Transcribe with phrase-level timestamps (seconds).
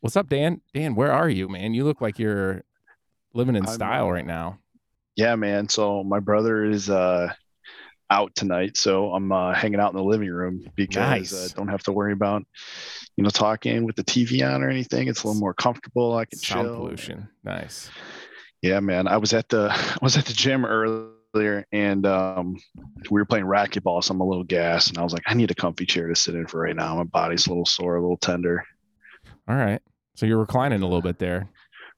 [0.00, 0.60] What's up, Dan?
[0.72, 1.74] Dan, where are you, man?
[1.74, 2.62] You look like you're
[3.34, 4.58] living in I'm, style uh, right now.
[5.16, 5.68] Yeah, man.
[5.68, 7.32] So my brother is uh
[8.10, 11.32] out tonight, so I'm uh, hanging out in the living room because Nice.
[11.34, 12.44] uh, don't have to worry about
[13.16, 15.08] you know talking with the TV on or anything.
[15.08, 16.16] It's a little more comfortable.
[16.16, 16.76] I can Sound chill.
[16.76, 17.28] pollution.
[17.42, 17.90] Nice.
[18.62, 19.08] Yeah, man.
[19.08, 22.56] I was at the I was at the gym earlier and um
[23.10, 25.50] we were playing racquetball, so I'm a little gassed, and I was like, I need
[25.50, 26.94] a comfy chair to sit in for right now.
[26.96, 28.64] My body's a little sore, a little tender.
[29.48, 29.80] All right.
[30.18, 31.48] So you're reclining a little bit there.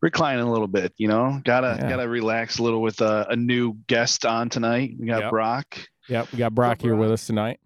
[0.03, 1.41] Reclining a little bit, you know.
[1.43, 1.89] Gotta Yeah.
[1.89, 4.93] gotta relax a little with a, a new guest on tonight.
[4.99, 5.31] We got Yep.
[5.31, 5.79] Brock.
[6.11, 6.33] Yep.
[6.33, 7.61] We got Brock here with us tonight.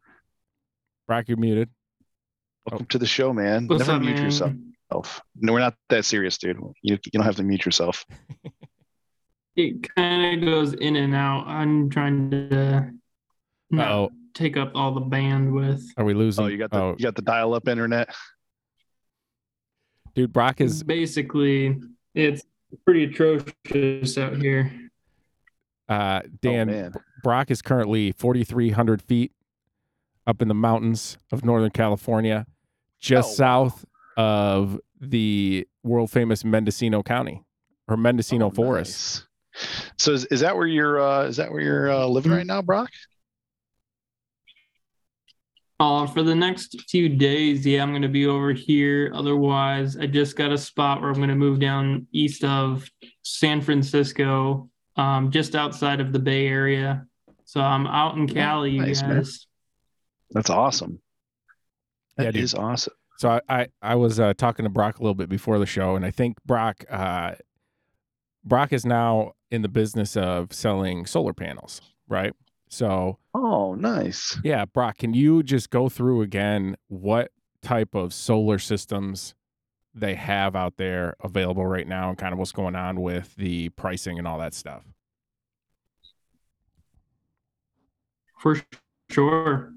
[1.08, 1.70] Brock, you're muted.
[2.70, 2.92] Welcome oh.
[2.92, 3.66] to the show, man.
[3.66, 4.24] What's Never up, mute man?
[4.26, 5.22] yourself.
[5.34, 6.56] No, we're not that serious, dude.
[6.82, 8.06] You, you don't have to mute yourself.
[9.56, 11.46] It kind of goes in and out.
[11.46, 12.82] I'm trying to uh,
[13.70, 14.10] not Uh-oh.
[14.34, 15.84] take up all the bandwidth.
[15.96, 16.44] Are we losing?
[16.44, 18.08] Oh, you got the oh, you got the dial-up internet.
[20.14, 21.80] Dude, Brock is Basically,
[22.14, 22.42] it's
[22.84, 24.70] pretty atrocious out here.
[25.88, 26.94] uh oh, Dan man.
[27.22, 29.32] Brock is currently 4,300 feet
[30.26, 32.46] up in the mountains of Northern California,
[33.00, 33.84] just Oh, south
[34.16, 37.42] of the world famous Mendocino County
[37.88, 39.26] or Mendocino Oh, Forest.
[39.54, 39.92] nice.
[39.98, 42.60] So is, is that where you're uh, is that where you're uh, living right now,
[42.62, 42.90] Brock?
[45.80, 49.10] Uh, for the next few days, yeah, I'm going to be over here.
[49.14, 52.88] Otherwise, I just got a spot where I'm going to move down east of
[53.22, 57.06] San Francisco, um, just outside of the Bay Area.
[57.44, 59.16] So I'm out in Cali, you nice, man.
[59.16, 59.46] guys.
[60.30, 61.00] That's awesome.
[62.18, 62.44] Yeah, That dude.
[62.44, 62.94] is awesome.
[63.18, 65.96] So I, I, I was uh, talking to Brock a little bit before the show,
[65.96, 67.32] and I think Brock uh,
[68.44, 72.32] Brock is now in the business of selling solar panels, right?
[72.68, 74.38] So Oh, nice.
[74.42, 77.30] yeah, Brock, can you just go through again what
[77.62, 79.34] type of solar systems
[79.94, 83.68] they have out there available right now, and kind of what's going on with the
[83.70, 84.82] pricing and all that stuff?
[88.40, 88.60] For
[89.10, 89.72] sure.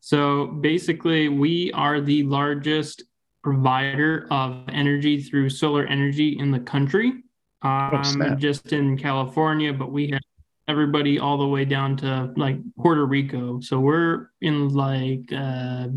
[0.00, 3.02] So basically, we are the largest
[3.42, 7.24] provider of energy through solar energy in the country.
[7.62, 8.38] Um, snap.
[8.38, 10.20] just in California, but we have
[10.68, 13.60] everybody all the way down to like Puerto Rico.
[13.60, 15.88] So we're in like, uh,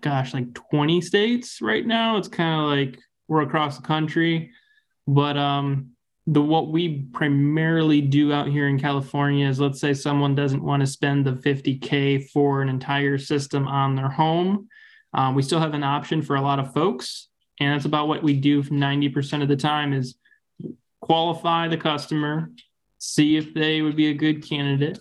[0.00, 2.16] gosh, like 20 states right now.
[2.16, 4.50] It's kind of like we're across the country.
[5.06, 5.90] But um,
[6.26, 10.80] the what we primarily do out here in California is let's say someone doesn't want
[10.80, 14.68] to spend the 50k for an entire system on their home.
[15.14, 17.28] Um, we still have an option for a lot of folks,
[17.60, 20.16] and that's about what we do 90% of the time is
[21.00, 22.50] qualify the customer,
[23.02, 25.00] see if they would be a good candidate,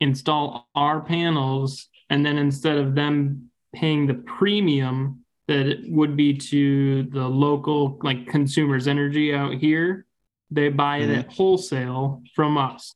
[0.00, 6.36] install our panels, and then instead of them paying the premium that it would be
[6.36, 10.06] to the local like consumers energy out here
[10.50, 11.20] they buy it mm-hmm.
[11.20, 12.94] at wholesale from us.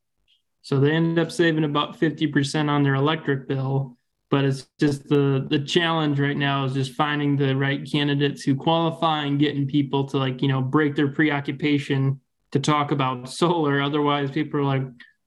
[0.63, 3.97] So they end up saving about 50% on their electric bill.
[4.31, 8.55] But it's just the the challenge right now is just finding the right candidates who
[8.55, 12.21] qualify and getting people to like, you know, break their preoccupation
[12.53, 13.81] to talk about solar.
[13.81, 14.83] Otherwise, people are like,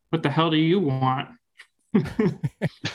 [0.09, 1.29] what the hell do you want?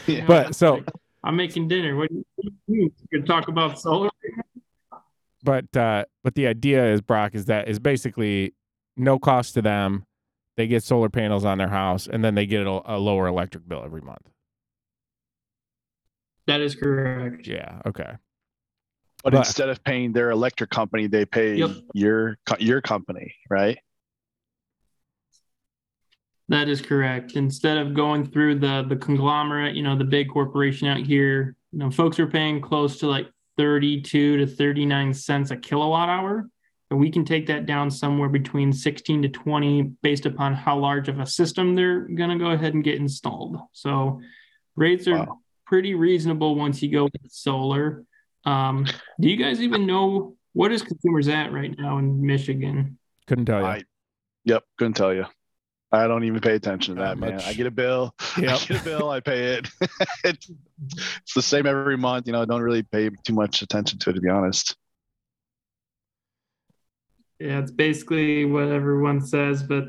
[0.06, 0.24] Yeah.
[0.26, 0.82] But so,
[1.22, 1.94] I'm making dinner.
[1.96, 3.18] What do you, you do?
[3.18, 4.08] Can talk about solar.
[5.42, 8.54] but uh, but the idea is Brock is that is basically
[8.96, 10.04] no cost to them.
[10.56, 13.68] They get solar panels on their house, and then they get a, a lower electric
[13.68, 14.26] bill every month.
[16.46, 17.46] That is correct.
[17.46, 17.80] Yeah.
[17.86, 18.10] Okay.
[19.22, 21.70] But, But- instead of paying their electric company, they pay Yep.
[21.94, 23.78] your your company, right?
[26.48, 27.32] That is correct.
[27.32, 31.78] Instead of going through the the conglomerate, you know, the big corporation out here, you
[31.78, 33.28] know, folks are paying close to like
[33.58, 36.48] 32 to 39 cents a kilowatt hour.
[36.90, 41.08] And we can take that down somewhere between 16 to 20 based upon how large
[41.10, 43.58] of a system they're going to go ahead and get installed.
[43.72, 44.22] So
[44.74, 45.40] rates are Wow.
[45.66, 48.04] pretty reasonable once you go with solar.
[48.44, 48.86] Um,
[49.20, 52.96] do you guys even know what is consumers at right now in Michigan?
[53.26, 53.66] Couldn't tell you.
[53.66, 53.82] I,
[54.44, 55.26] yep, couldn't tell you.
[55.90, 57.34] I don't even pay attention to Not that, man.
[57.36, 57.46] much.
[57.46, 58.14] I get a bill.
[58.38, 58.50] Yep.
[58.50, 59.10] I get a bill.
[59.10, 59.68] I pay it.
[60.24, 60.50] it's,
[61.22, 62.26] it's the same every month.
[62.26, 64.76] You know, I don't really pay too much attention to it, to be honest.
[67.40, 69.62] Yeah, it's basically what everyone says.
[69.62, 69.84] But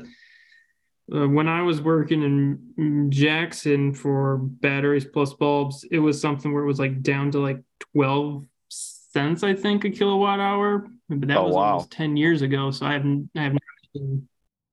[1.12, 6.62] uh, when I was working in Jackson for batteries plus bulbs, it was something where
[6.62, 7.60] it was like down to like
[7.92, 10.86] 12 cents, I think, a kilowatt hour.
[11.08, 11.62] But that Oh, was wow.
[11.72, 12.70] almost 10 years ago.
[12.70, 13.62] So I haven't, I have not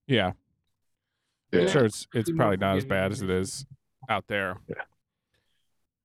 [0.08, 0.32] yeah.
[1.52, 1.62] Yeah.
[1.62, 3.66] I'm sure it's it's probably not as bad as it is
[4.10, 4.58] out there.
[4.68, 4.84] Yeah.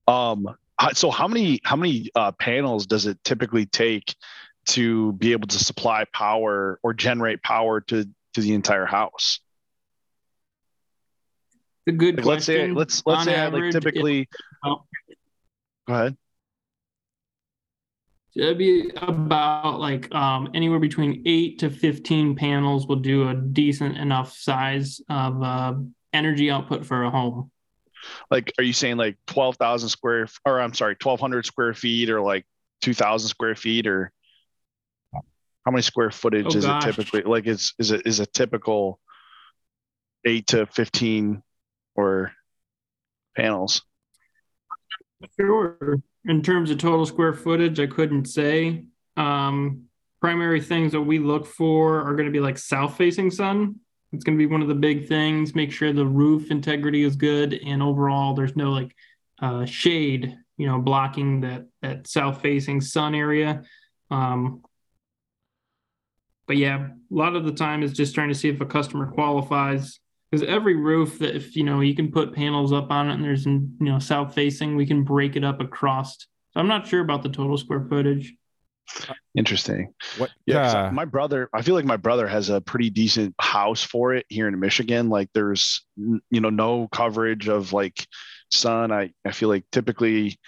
[0.06, 0.56] Um.
[0.94, 4.14] So how many how many uh, panels does it typically take
[4.66, 9.40] to be able to supply power or generate power to to the entire house?
[11.86, 14.28] The good Like, let's say let's let's On say I like average, typically.
[14.64, 14.84] Oh.
[15.86, 16.16] Go ahead.
[18.34, 23.99] It'd be about like um, anywhere between eight to 15 panels will do a decent
[23.99, 25.75] enough size of uh,
[26.14, 27.50] energy output for a home.
[28.31, 32.11] Like, are you saying like twelve thousand square, or I'm sorry, twelve hundred square feet,
[32.11, 32.44] or like
[32.81, 34.11] two thousand square feet, or
[35.14, 36.84] how many square footage Oh, is gosh.
[36.84, 37.23] it typically?
[37.23, 38.99] Like, is is it is a typical
[40.25, 41.44] eight to fifteen
[41.94, 42.32] or
[43.37, 43.82] panels?
[45.38, 46.00] Sure.
[46.24, 48.84] In terms of total square footage, I couldn't say.
[49.16, 49.84] Um,
[50.20, 53.80] primary things that we look for are going to be like south facing sun.
[54.12, 55.54] It's going to be one of the big things.
[55.54, 58.94] Make sure the roof integrity is good and overall there's no like
[59.40, 63.64] uh, shade, you know, blocking that that south facing sun area.
[64.10, 64.62] Um,
[66.46, 69.10] but yeah, a lot of the time is just trying to see if a customer
[69.10, 69.98] qualifies
[70.32, 73.25] because every roof that if you know you can put panels up on it and
[73.25, 76.26] there's you know south facing we can break it up across so
[76.56, 78.34] i'm not sure about the total square footage
[79.34, 79.94] Interesting.
[80.19, 80.31] What?
[80.46, 81.49] Yeah, 'cause uh, my brother.
[81.55, 85.08] I feel like my brother has a pretty decent house for it here in Michigan.
[85.08, 88.06] Like, there's you know no coverage of like
[88.50, 88.93] sun.
[88.93, 90.38] I I feel like typically,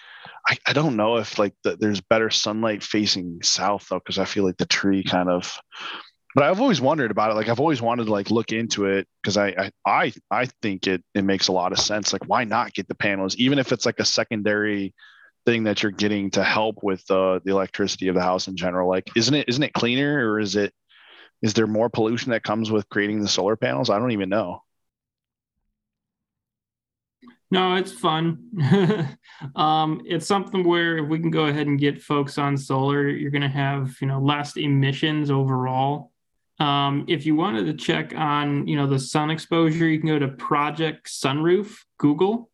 [0.49, 4.27] I I don't know if like the, there's better sunlight facing south though, because I
[4.27, 5.59] feel like the tree kind of.
[6.35, 7.35] But I've always wondered about it.
[7.35, 10.87] Like I've always wanted to like look into it because I, I I I think
[10.89, 12.13] it it makes a lot of sense.
[12.13, 14.95] Like why not get the panels, even if it's like a secondary
[15.47, 18.89] thing that you're getting to help with uh, the electricity of the house in general
[18.89, 20.73] like isn't it isn't it cleaner or is it
[21.43, 23.91] is there more pollution that comes with creating the solar panels?
[23.91, 24.63] I don't even know.
[27.51, 29.19] No it's fun.
[29.57, 33.31] Um, it's something where if we can go ahead and get folks on solar you're
[33.31, 36.13] going to have you know less emissions overall
[36.61, 40.19] um, if you wanted to check on you know the sun exposure you can go
[40.19, 42.51] to project sunroof google.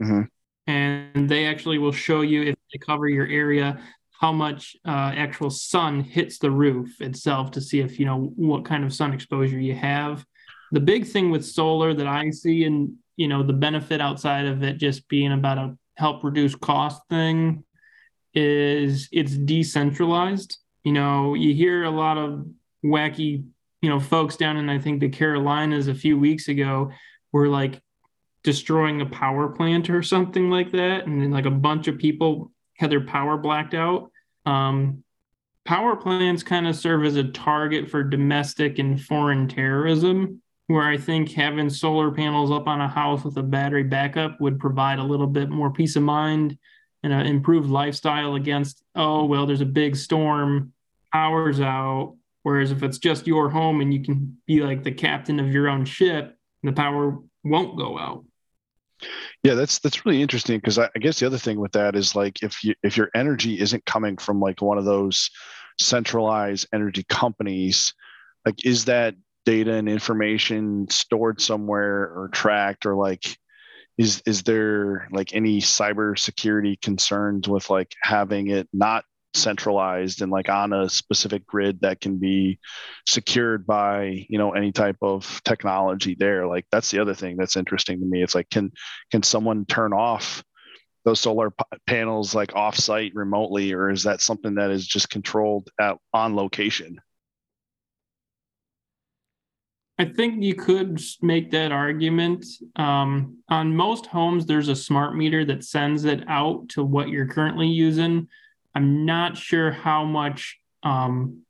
[0.00, 0.28] Mhm.
[0.66, 3.80] and they actually will show you if they cover your area
[4.20, 8.64] how much uh, actual sun hits the roof itself to see if you know what
[8.64, 10.24] kind of sun exposure you have.
[10.70, 14.62] The big thing with solar that i see and you know the benefit outside of
[14.62, 17.64] it just being about a help reduce cost thing
[18.34, 20.56] is it's decentralized.
[20.84, 22.46] You know you hear a lot of
[22.84, 23.44] wacky
[23.80, 26.90] you know folks down in i think the carolinas a few weeks ago
[27.32, 27.80] were like
[28.42, 31.06] destroying a power plant or something like that.
[31.06, 34.10] And then like a bunch of people had their power blacked out.
[34.46, 35.04] Um,
[35.64, 40.96] power plants kind of serve as a target for domestic and foreign terrorism where i
[40.96, 45.04] think having solar panels up on a house with a battery backup would provide a
[45.04, 46.58] little bit more peace of mind
[47.04, 50.72] and an improved lifestyle against oh well there's a big storm
[51.12, 55.40] power's out whereas if it's just your home and you can be like the captain
[55.40, 58.24] of your own ship the power won't go out.
[59.42, 62.14] Yeah that's that's really interesting because I, I guess the other thing with that is
[62.14, 65.28] like if you if your energy isn't coming from like one of those
[65.80, 67.94] centralized energy companies
[68.46, 73.36] like is that data and information stored somewhere or tracked or like
[73.98, 79.04] is is there like any cyber security concerns with like having it not
[79.34, 82.58] centralized and like on a specific grid that can be
[83.06, 87.56] secured by you know any type of technology there like that's the other thing that's
[87.56, 88.70] interesting to me it's like can
[89.10, 90.44] can someone turn off
[91.04, 95.68] those solar p- panels like offsite remotely or is that something that is just controlled
[95.80, 97.00] at on location
[99.98, 102.44] I think you could make that argument.
[102.76, 107.28] Um, on most homes, there's a smart meter that sends it out to what you're
[107.28, 108.26] currently using.
[108.74, 111.42] I'm not sure how much um,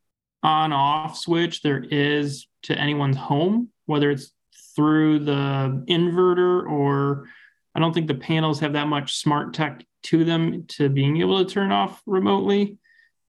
[0.42, 4.32] on off switch there is to anyone's home, whether it's
[4.74, 7.28] through the inverter or
[7.74, 11.44] I don't think the panels have that much smart tech to them to being able
[11.44, 12.78] to turn off remotely.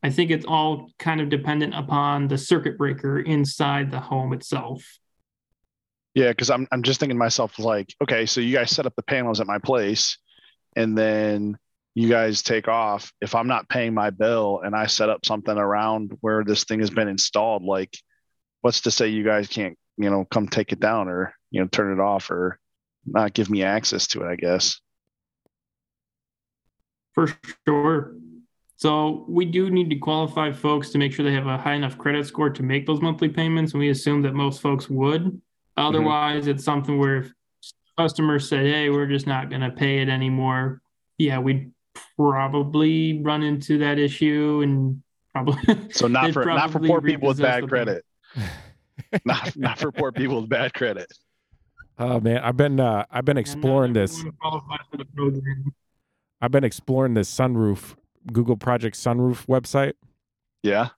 [0.01, 4.83] I think it's all kind of dependent upon the circuit breaker inside the home itself.
[6.13, 9.03] yeah because I'm, I'm just thinking myself like okay so you guys set up the
[9.03, 10.17] panels at my place
[10.75, 11.57] and then
[11.95, 15.57] you guys take off if i'm not paying my bill and i set up something
[15.57, 17.95] around where this thing has been installed like
[18.61, 21.67] what's to say you guys can't you know come take it down or you know
[21.67, 22.59] turn it off or
[23.05, 24.79] not give me access to it i guess
[27.13, 27.27] For
[27.67, 28.15] sure.
[28.75, 31.97] So we do need to qualify folks to make sure they have a high enough
[31.97, 35.23] credit score to make those monthly payments, and we assume that most folks would.
[35.23, 35.37] Mm-hmm.
[35.77, 37.31] Otherwise, it's something where if
[37.97, 40.81] customers say, "Hey, we're just not going to pay it anymore,"
[41.17, 41.71] yeah, we'd
[42.17, 45.01] probably run into that issue and
[45.33, 45.61] probably.
[45.91, 48.05] So not for not for poor people with bad credit.
[49.25, 51.11] not not for poor people with bad credit.
[51.99, 54.13] Oh man, I've been uh, I've been exploring this.
[54.17, 55.73] everyone qualifies for the program.
[56.41, 57.95] I've been exploring this sunroof
[58.31, 59.93] Google Project Sunroof website.
[60.63, 60.89] Yeah.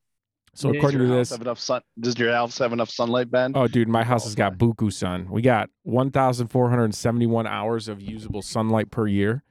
[0.53, 0.77] So Yeah.
[0.77, 1.81] according to this, have enough sun?
[1.99, 3.51] Does your house have enough sunlight, Ben?
[3.55, 5.27] oh dude, my house Oh, has got buku sun.
[5.29, 9.43] We got 1,471 hours of usable sunlight per year.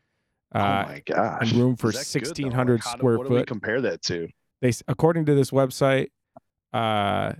[0.54, 1.50] Oh Uh, my gosh.
[1.52, 4.28] and room for good, 1,600 Like, how do- square What do we compare that to?
[4.60, 6.08] they according to this website,
[6.72, 7.32] uh,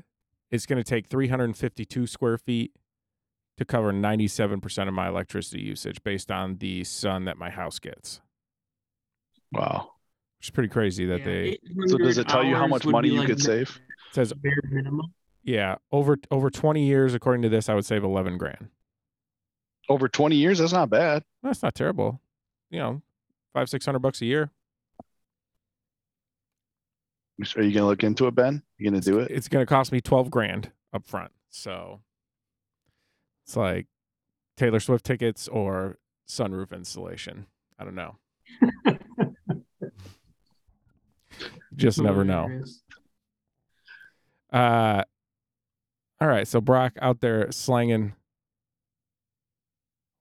[0.51, 2.73] it's going to take 352 square feet
[3.57, 8.21] to cover 97% of my electricity usage based on the sun that my house gets.
[9.53, 9.93] Wow.
[10.39, 13.09] Which is pretty crazy that Yeah, they So does it tell you how much money
[13.11, 13.81] you like could the save?
[14.13, 15.13] says Bare minimum.
[15.43, 18.69] yeah over over 20 years according to this I would save 11 grand.
[19.89, 20.59] Over 20 years?
[20.59, 21.25] That's not bad.
[21.43, 22.21] That's not terrible.
[22.75, 23.03] You know,
[23.53, 24.51] five six hundred bucks a year.
[27.57, 28.65] Are you gonna look into it, Ben?
[28.79, 29.31] You gonna do it?
[29.31, 31.31] It's going to cost me 12 grand up front.
[31.51, 32.01] So
[33.47, 33.87] it's like
[34.57, 37.47] Taylor Swift tickets or sunroof installation.
[37.79, 38.17] I don't know.
[41.77, 42.61] Just never know.
[44.53, 45.05] Uh,
[46.21, 46.49] all right.
[46.49, 48.15] So Brock out there slanging.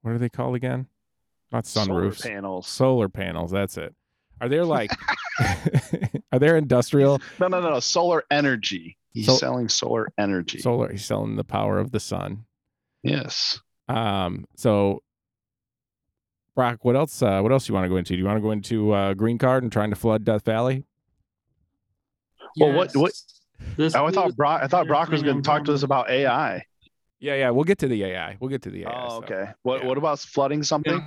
[0.04, 0.86] What are they called again?
[1.54, 2.24] Not Solar sunroofs.
[2.24, 2.68] panels.
[2.68, 3.52] Solar panels.
[3.52, 3.96] That's it.
[4.42, 4.92] Are there like?
[6.32, 7.80] are there industrial No, no, no, no.
[7.80, 8.98] Solar energy.
[9.14, 10.58] He's So- selling solar energy.
[10.60, 10.92] solar?
[10.92, 12.46] He's selling the power of the sun.
[13.04, 13.60] yes.
[13.88, 14.46] Um.
[14.56, 15.04] So,
[16.56, 17.22] Brock, what else?
[17.22, 18.14] Uh, what else you want to go into?
[18.14, 20.86] Do you want to go into uh, green card and trying to flood Death Valley?
[22.58, 23.14] Well, what- what-
[23.78, 24.62] This Oh, I thought Brock.
[24.64, 26.66] I thought Brock was going to talk to us about AI.
[27.24, 27.50] Yeah, yeah.
[27.52, 28.36] We'll get to the AI.
[28.42, 28.92] We'll get to the AI.
[28.92, 29.24] Oh, stuff.
[29.24, 29.52] okay.
[29.62, 29.88] What Yeah.
[29.88, 31.02] What about flooding something?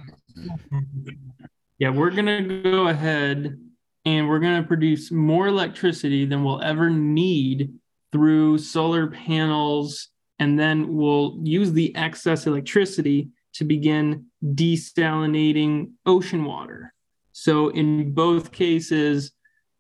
[1.79, 3.61] Yeah, we're gonna go ahead
[4.07, 7.75] and we're gonna produce more electricity than we'll ever need
[8.13, 10.09] through solar panels,
[10.39, 16.95] and then we'll use the excess electricity to begin desalinating ocean water.
[17.33, 19.33] So in both cases,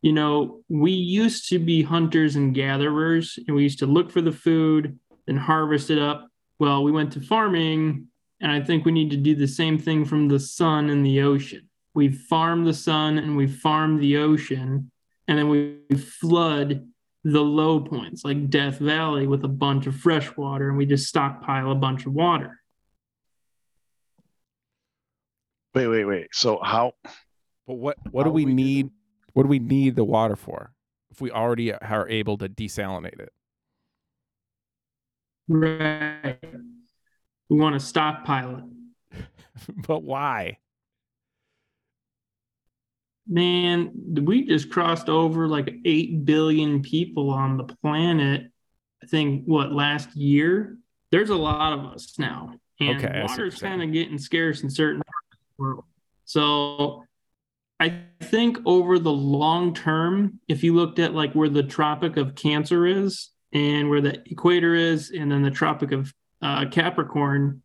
[0.03, 4.21] you know, we used to be hunters and gatherers, and we used to look for
[4.21, 6.29] the food and harvest it up.
[6.59, 8.09] Well, we went to farming,
[8.41, 11.23] and I think we need to do the same thing from the sun and the
[11.23, 11.69] ocean.
[11.95, 14.91] We farm the sun and we farm the ocean,
[15.29, 16.87] and then we flood
[17.25, 21.07] the low points like Death Valley with a bunch of fresh water, and we just
[21.07, 22.61] stockpile a bunch of water.
[25.75, 26.29] Wait, wait, wait.
[26.33, 26.93] So how?
[27.67, 28.91] But what what do we we do- need?
[29.33, 30.73] What do we need the water for?
[31.11, 33.33] If we already are able to desalinate it.
[35.49, 36.39] Right.
[37.49, 38.59] We want to stockpile
[39.13, 39.25] it.
[39.87, 40.59] but why?
[43.29, 43.91] Man,
[44.23, 48.51] we just crossed over like 8 billion people on the planet.
[49.03, 50.79] I think what last year?
[51.11, 52.55] There's a lot of us now.
[52.81, 55.63] And Okay, I see what water's kind of getting scarce in certain parts of the
[55.63, 55.85] world.
[56.25, 57.05] So
[57.79, 62.35] I think over the long term, if you looked at like where the Tropic of
[62.35, 66.13] Cancer is and where the equator is, and then the Tropic of
[66.43, 67.63] uh, Capricorn,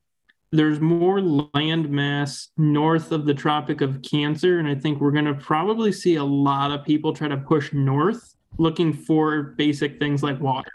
[0.52, 4.60] there's more land mass north of the Tropic of Cancer.
[4.60, 7.72] And I think we're going to probably see a lot of people try to push
[7.74, 10.72] north looking for basic things like water.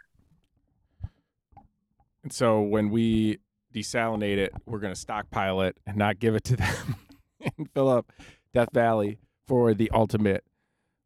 [2.23, 3.39] And so when we
[3.75, 6.97] desalinate it, we're going to stockpile it and not give it to them
[7.59, 8.11] and fill up
[8.55, 10.43] Death Valley for the ultimate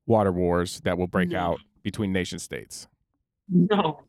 [0.06, 1.38] water wars that will break No.
[1.38, 2.86] out between nation states.
[3.50, 4.00] No.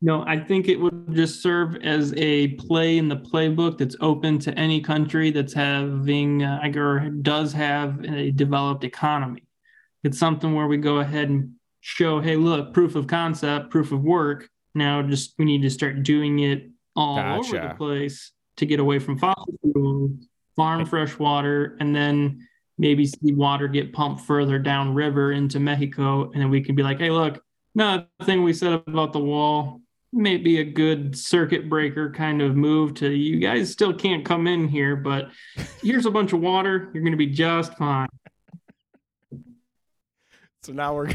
[0.00, 4.38] No, I think it would just serve as a play in the playbook that's open
[4.40, 9.44] to any country that's having uh, or does have a developed economy.
[10.02, 14.02] It's something where we go ahead and show, hey, look, proof of concept, proof of
[14.02, 14.48] work.
[14.74, 18.98] Now, just we need to start doing it all over the place to get away
[18.98, 20.10] from fossil fuels,
[20.56, 22.46] farm fresh water, and then
[22.78, 26.98] maybe see water get pumped further downriver into Mexico, and then we can be like,
[26.98, 27.43] hey, look,
[27.74, 29.80] no, the thing we said about the wall
[30.12, 34.46] may be a good circuit breaker kind of move to you guys still can't come
[34.46, 35.28] in here, but
[35.82, 36.88] here's a bunch of water.
[36.94, 38.08] You're going to be just fine.
[40.62, 41.12] So now we're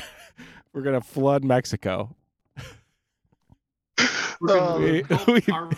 [0.73, 2.15] we're going to flood Mexico.
[4.41, 5.69] We're Oh, gonna um, we- help we- our.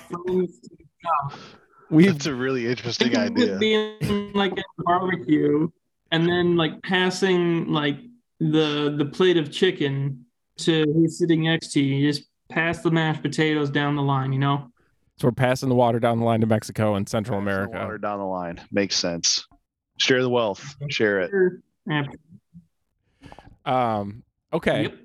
[1.89, 3.57] We've That's a really interesting Think of it idea.
[3.99, 5.67] being like a barbecue
[6.11, 7.97] and then like passing like
[8.39, 10.25] the the plate of chicken
[10.61, 11.95] to who's sitting next to you.
[11.97, 14.67] You just pass the mashed potatoes down the line, you know?
[15.17, 17.77] so we're passing the water down the line to Mexico and Central Pass the America.
[17.77, 19.45] Water down the line makes sense.
[19.97, 20.75] Share the wealth.
[20.89, 21.31] Share it.
[21.87, 22.03] Yeah.
[23.65, 24.83] Um, Okay.
[24.83, 24.97] Yep.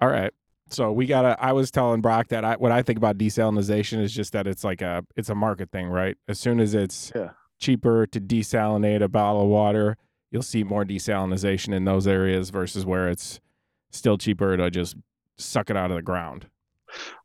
[0.00, 0.32] All right.
[0.68, 1.36] So we gotta.
[1.42, 4.64] I was telling Brock that I, what I think about desalinization is just that it's
[4.64, 6.16] like a it's a market thing, right?
[6.28, 7.30] As soon as it's Yeah.
[7.58, 9.96] cheaper to desalinate a bottle of water,
[10.30, 13.40] you'll see more desalinization in those areas versus where it's
[13.92, 14.96] still cheaper to just
[15.38, 16.46] suck it out of the ground.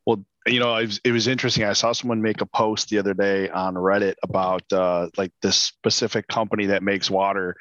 [0.05, 1.63] Well, you know, it was, it was interesting.
[1.65, 5.57] I saw someone make a post the other day on Reddit about uh, like this
[5.57, 7.55] specific company that makes water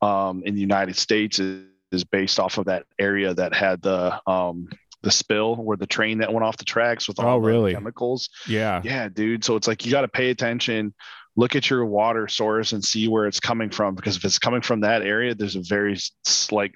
[0.00, 4.18] um, in the United States is, is based off of that area that had the
[4.26, 4.68] um,
[5.02, 7.74] the spill where the train that went off the tracks with all Oh, the really?
[7.74, 8.30] chemicals.
[8.46, 8.80] Yeah.
[8.84, 9.44] Yeah, dude.
[9.44, 10.94] So it's like you got to pay attention,
[11.36, 14.62] look at your water source and see where it's coming from because if it's coming
[14.62, 16.72] from that area, there's a very s- like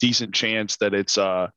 [0.00, 1.48] decent chance that it's uh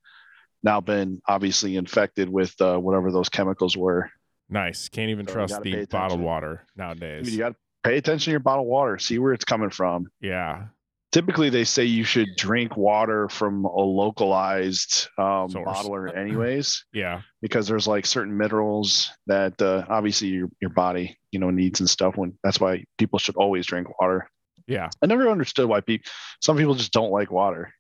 [0.64, 4.10] now been obviously infected with uh, whatever those chemicals were.
[4.50, 4.90] Nice.
[4.90, 7.26] Can't even So trust the bottled water I nowadays.
[7.26, 10.08] mean, you got to pay attention to your bottled water, see where it's coming from.
[10.20, 10.66] yeah.
[11.12, 13.82] Typically, they say you should drink water from a
[14.30, 17.22] localized um, bottler, anyways, Yeah.
[17.42, 21.90] because there's like certain minerals that uh, obviously your your body you know needs and
[21.90, 22.16] stuff.
[22.18, 24.30] When that's why people should always drink water.
[24.68, 24.90] Yeah.
[25.02, 26.10] I never understood why people
[26.42, 27.74] some people just don't like water.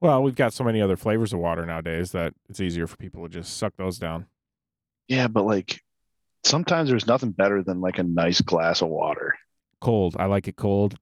[0.00, 3.22] Well, we've got so many other flavors of water nowadays that it's easier for people
[3.22, 4.26] to just suck those down.
[5.08, 5.80] Yeah, but like
[6.44, 9.34] sometimes there's nothing better than like a nice glass of water.
[9.80, 10.16] Cold.
[10.18, 10.98] I like it cold.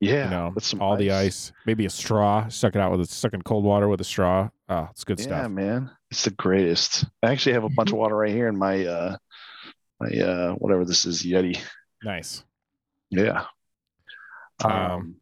[0.00, 3.00] Yeah, you know, with some all the ice, maybe a straw, suck it out with
[3.00, 4.50] a sucking cold water with a straw.
[4.68, 5.42] Oh, it's good Yeah, stuff.
[5.42, 7.06] Yeah, man, it's the greatest.
[7.22, 9.16] I actually have a bunch of water right here in my uh
[10.00, 11.58] my uh whatever this is Yeti.
[12.02, 12.44] Nice.
[13.10, 13.46] Yeah.
[14.64, 15.16] Um, Um,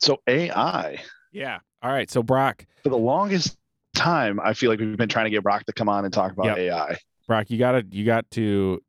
[0.00, 1.02] so AI
[1.32, 1.58] Yeah.
[1.84, 2.10] All right.
[2.10, 3.58] So Brock, for the longest
[3.94, 6.32] time, I feel like we've been trying to get Brock to come on and talk
[6.32, 6.56] about Yep.
[6.56, 6.96] AI.
[7.28, 8.82] Brock, you gotta you got to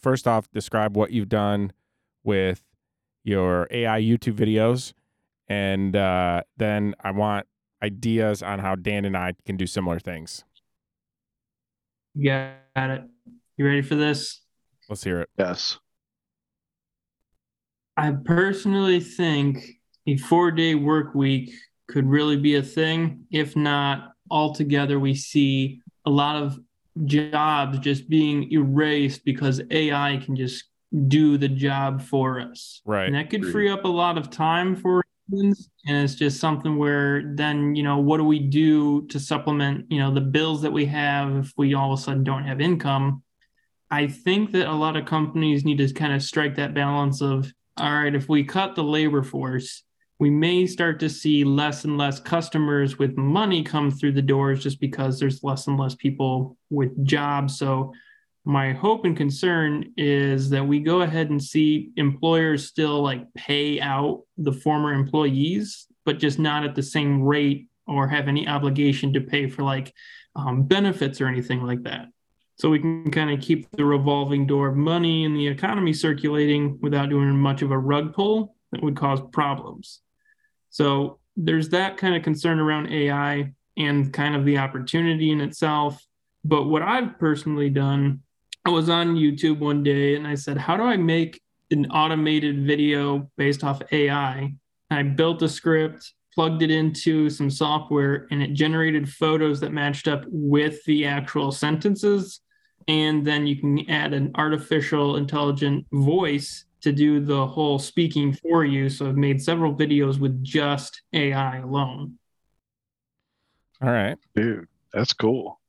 [0.00, 1.72] first off describe what you've done
[2.24, 2.62] with
[3.24, 4.92] your AI YouTube videos,
[5.48, 7.46] and uh, then I want
[7.82, 10.44] ideas on how Dan and I can do similar things.
[12.14, 12.30] You
[12.76, 13.02] got it.
[13.56, 14.42] You ready for this?
[14.90, 15.30] Let's hear it.
[15.38, 15.78] Yes.
[17.96, 19.64] I personally think
[20.06, 21.50] a four day work week
[21.88, 23.24] could really be a thing.
[23.30, 26.58] If not, altogether, we see a lot of
[27.04, 30.64] jobs just being erased because AI can just
[31.08, 32.82] do the job for us.
[32.84, 33.06] Right.
[33.06, 35.70] And that could free up a lot of time for humans.
[35.86, 39.98] And it's just something where then, you know, what do we do to supplement, you
[39.98, 43.22] know, the bills that we have if we all of a sudden don't have income?
[43.90, 47.52] I think that a lot of companies need to kind of strike that balance of,
[47.76, 49.82] all right, if we cut the labor force,
[50.22, 54.62] we may start to see less and less customers with money come through the doors
[54.62, 57.58] just because there's less and less people with jobs.
[57.58, 57.92] So,
[58.44, 63.80] my hope and concern is that we go ahead and see employers still like pay
[63.80, 69.12] out the former employees, but just not at the same rate or have any obligation
[69.14, 69.92] to pay for like
[70.36, 72.06] um, benefits or anything like that.
[72.60, 76.78] So we can kind of keep the revolving door of money and the economy circulating
[76.80, 80.01] without doing much of a rug pull that would cause problems.
[80.72, 86.04] So there's that kind of concern around AI and kind of the opportunity in itself.
[86.44, 88.22] But what I've personally done,
[88.64, 92.66] I was on YouTube one day and I said, How do I make an automated
[92.66, 94.54] video based off AI?
[94.90, 100.08] I built a script, plugged it into some software, and it generated photos that matched
[100.08, 102.40] up with the actual sentences.
[102.88, 108.64] And then you can add an artificial intelligent voice to do the whole speaking for
[108.64, 108.88] you.
[108.88, 112.18] So I've made several videos with just AI alone.
[113.80, 114.18] All right.
[114.34, 115.60] Dude, that's cool.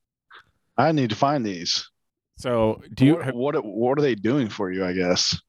[0.78, 1.90] I need to find these.
[2.38, 5.40] So do you what, what what are they doing for you, I guess?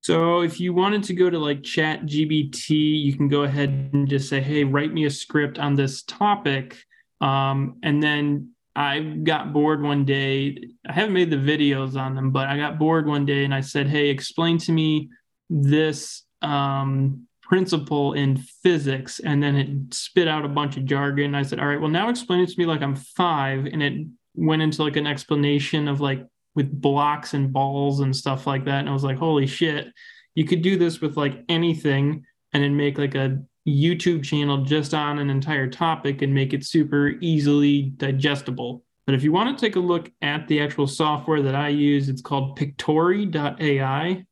[0.00, 4.08] So if you wanted to go to like chat GPT, you can go ahead and
[4.08, 6.76] just say, hey, write me a script on this topic.
[7.20, 10.56] Um, and then I got bored one day.
[10.88, 13.60] I haven't made the videos on them, but I got bored one day and I
[13.60, 15.10] said, hey, explain to me
[15.50, 19.20] this um, principle in physics.
[19.20, 21.34] And then it spit out a bunch of jargon.
[21.34, 23.66] I said, all right, well, now explain it to me like I'm five.
[23.66, 28.46] And it went into like an explanation of like with blocks and balls and stuff
[28.46, 28.80] like that.
[28.80, 29.88] And I was like, holy shit,
[30.34, 34.92] you could do this with like anything and then make like a YouTube channel just
[34.94, 38.84] on an entire topic and make it super easily digestible.
[39.06, 42.08] But if you want to take a look at the actual software that I use,
[42.08, 44.24] it's called Pictory.ai.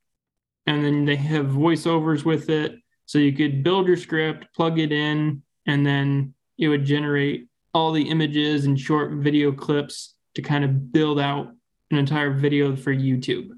[0.67, 2.77] And then they have voiceovers with it.
[3.07, 7.93] So you could build your script, plug it in, and then it would generate all
[7.93, 11.53] the images and short video clips to kind of build out
[11.91, 13.51] an entire video for YouTube.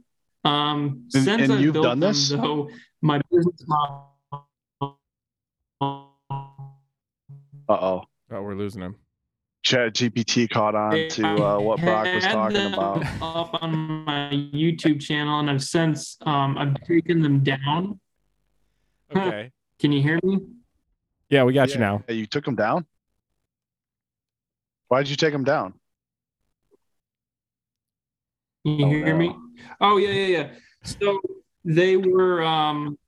[0.44, 2.28] Um, And- since and I've you've built done them, this?
[2.30, 2.70] though,
[3.02, 4.11] my business model
[5.82, 6.04] Uh
[7.68, 8.02] oh.
[8.30, 8.96] Oh, we're losing him.
[9.62, 13.04] Chat GPT caught on to uh, what Brock was talking them about.
[13.20, 18.00] Up on my YouTube channel, and I've since um, I've taken them down.
[19.14, 19.50] Okay.
[19.80, 20.38] Can you hear me?
[21.28, 22.04] Yeah, we got Yeah, you now.
[22.08, 22.86] yeah, You took them down?
[24.88, 25.74] Why did you take them down?
[28.64, 29.34] Can you Oh, hear me?
[29.80, 30.50] Oh yeah, yeah, yeah.
[30.84, 31.20] So
[31.64, 32.98] they were um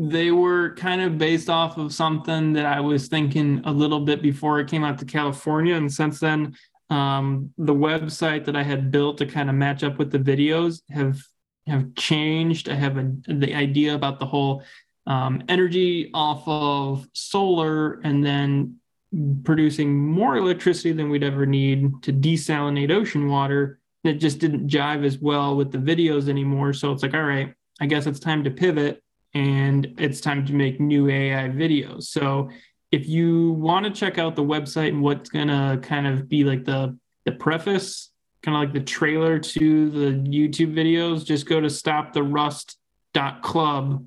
[0.00, 4.22] they were kind of based off of something that I was thinking a little bit
[4.22, 5.74] before I came out to California.
[5.74, 6.56] And since then,
[6.90, 10.80] um the website that I had built to kind of match up with the videos
[10.90, 11.20] have
[11.66, 12.70] have changed.
[12.70, 14.62] I have a, the idea about the whole
[15.06, 18.76] um, energy off of solar and then
[19.44, 25.04] producing more electricity than we'd ever need to desalinate ocean water it just didn't jive
[25.04, 26.72] as well with the videos anymore.
[26.72, 29.02] So it's like, all right, I guess it's time to pivot
[29.34, 32.04] and it's time to make new AI videos.
[32.04, 32.50] So
[32.90, 36.64] if you want to check out the website and what's gonna kind of be like
[36.64, 38.10] the the preface,
[38.42, 44.06] kind of like the trailer to the YouTube videos, just go to stoptherust.club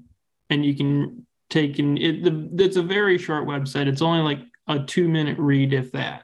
[0.49, 3.87] and you can take and it the, it's a very short website.
[3.87, 6.23] It's only like a two minute read if that.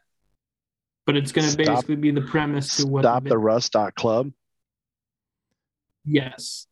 [1.06, 3.76] But it's going to Stop- basically be the premise to what Stop the the rust
[3.96, 4.32] club.
[6.04, 6.68] Yes.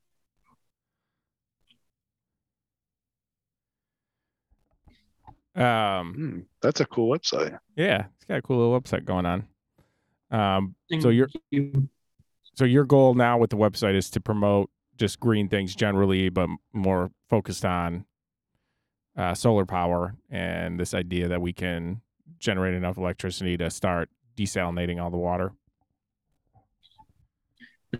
[5.55, 7.57] Um, Hmm, that's a cool website.
[7.75, 9.47] yeah, it's got a cool little website going on.
[10.31, 11.87] Um, Thank So you're- you.
[12.55, 16.49] so your goal now with the website is to promote just green things generally, but
[16.73, 18.05] more focused on
[19.17, 22.01] uh, solar power and this idea that we can
[22.39, 25.53] generate enough electricity to start desalinating all the water.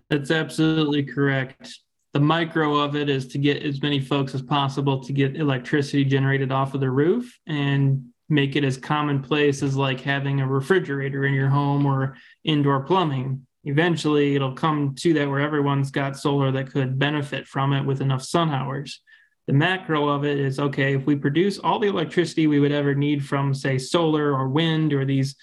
[0.10, 1.80] That's absolutely correct.
[2.16, 6.06] The micro of it is to get as many folks as possible to get electricity
[6.06, 11.26] generated off of the roof and make it as commonplace as like having a refrigerator
[11.26, 13.46] in your home or indoor plumbing.
[13.66, 18.00] Eventually, it'll come to that where everyone's got solar that could benefit from it with
[18.00, 19.02] enough sun hours.
[19.48, 22.96] The macro of it is okay, if we produce all the electricity we would ever
[22.96, 25.36] need from, say, solar or wind or these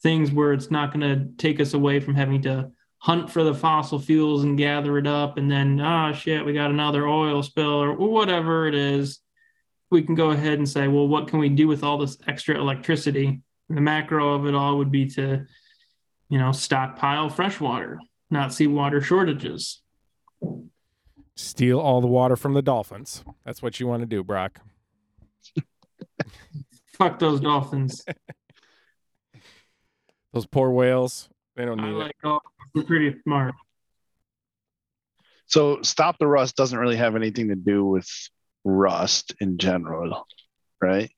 [0.00, 3.54] things where it's not going to take us away from having to hunt for the
[3.54, 7.82] fossil fuels and gather it up and then ah shit we got another oil spill
[7.82, 9.20] or whatever it is
[9.90, 12.54] we can go ahead and say well what can we do with all this extra
[12.56, 15.44] electricity and the macro of it all would be to
[16.28, 17.98] you know stockpile fresh water
[18.30, 19.82] not see water shortages
[21.36, 23.24] Steal all the water from the dolphins.
[23.46, 24.60] That's what you want to do, Brock.
[26.92, 28.04] fuck those dolphins
[30.32, 31.28] Those poor whales.
[31.56, 31.98] They don't i need it.
[31.98, 33.54] like dolphins they're pretty smart
[35.46, 38.08] So stop the rust doesn't really have anything to do with
[38.64, 40.26] rust in general,
[40.80, 41.10] right?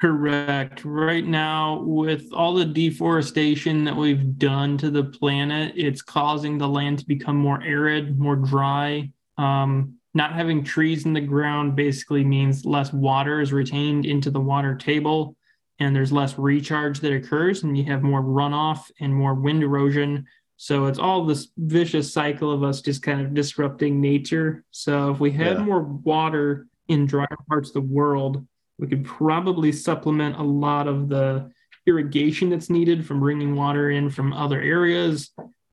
[0.00, 0.84] Correct.
[0.84, 6.68] Right now, with all the deforestation that we've done to the planet, it's causing the
[6.68, 9.10] land to become more arid, more dry.
[9.38, 14.40] Um, not having trees in the ground basically means less water is retained into the
[14.40, 15.36] water table,
[15.78, 20.26] and there's less recharge that occurs, and you have more runoff and more wind erosion.
[20.56, 24.64] So it's all this vicious cycle of us just kind of disrupting nature.
[24.70, 25.64] So if we had Yeah.
[25.64, 28.46] more water in drier parts of the world,
[28.78, 31.50] we could probably supplement a lot of the
[31.86, 35.32] irrigation that's needed from bringing water in from other areas.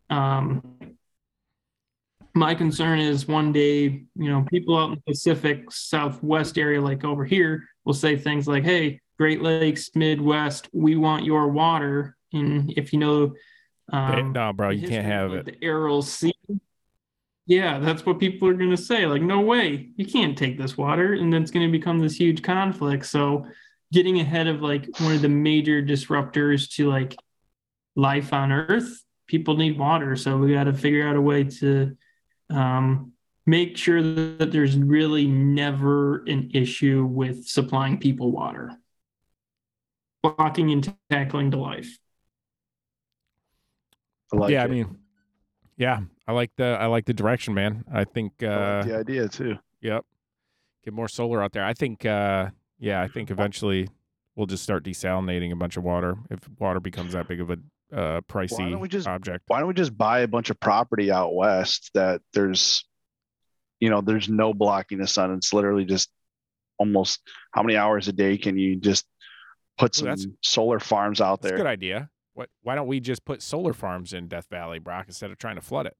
[0.09, 0.61] Um,
[2.33, 3.83] my concern is one day,
[4.15, 8.47] you know, people out in the Pacific Southwest area, like over here, will say things
[8.47, 13.35] like, "Hey, Great Lakes, Midwest, we want your water." And if you know,
[13.93, 15.45] um, no, bro, you can't have it.
[15.45, 16.33] The Aral Sea.
[17.45, 19.05] Yeah, that's what people are going to say.
[19.05, 22.15] Like, no way, you can't take this water, and then it's going to become this
[22.15, 23.05] huge conflict.
[23.05, 23.45] So,
[23.93, 27.15] getting ahead of like one of the major disruptors to like
[27.95, 30.15] life on Earth, people need water.
[30.15, 31.95] So we got to figure out a way to
[32.49, 33.11] um,
[33.45, 38.71] make sure that there's really never an issue with supplying people water.
[40.23, 41.97] Blocking and tackling to life.
[44.31, 44.65] I like yeah, it.
[44.65, 44.97] I mean,
[45.77, 47.83] yeah, I like the I like the direction, man.
[47.91, 49.55] I think I uh like the idea too.
[49.81, 50.05] Yep.
[50.83, 51.65] Get more solar out there.
[51.65, 53.89] I think uh yeah, I think eventually
[54.35, 57.57] we'll just start desalinating a bunch of water if water becomes that big of a
[57.93, 59.43] uh pricey don't we just- object.
[59.47, 62.85] Why don't we just buy a bunch of property out west that there's,
[63.79, 65.33] you know, there's no blocking the sun.
[65.33, 66.09] It's literally just
[66.77, 69.05] almost how many hours a day can you just
[69.77, 71.57] put some that's- solar farms out That's a there?
[71.57, 72.09] good idea.
[72.33, 75.55] What why don't we just put solar farms in Death Valley, Brock, instead of trying
[75.55, 75.97] to flood it?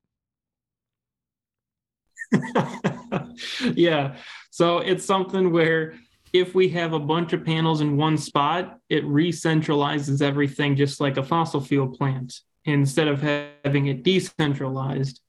[3.76, 4.16] yeah.
[4.50, 5.96] So it's something where
[6.34, 11.18] if we have a bunch of panels in one spot, it re-centralizes everything just like
[11.18, 15.20] a fossil fuel plant instead of having it decentralized.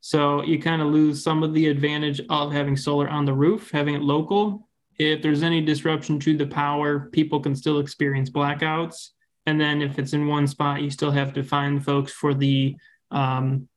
[0.00, 3.70] So you kind of lose some of the advantage of having solar on the roof,
[3.70, 4.67] having it local.
[4.98, 9.10] If there's any disruption to the power, people can still experience blackouts.
[9.46, 12.76] And then if it's in one spot, you still have to find folks for the,
[13.10, 13.68] um,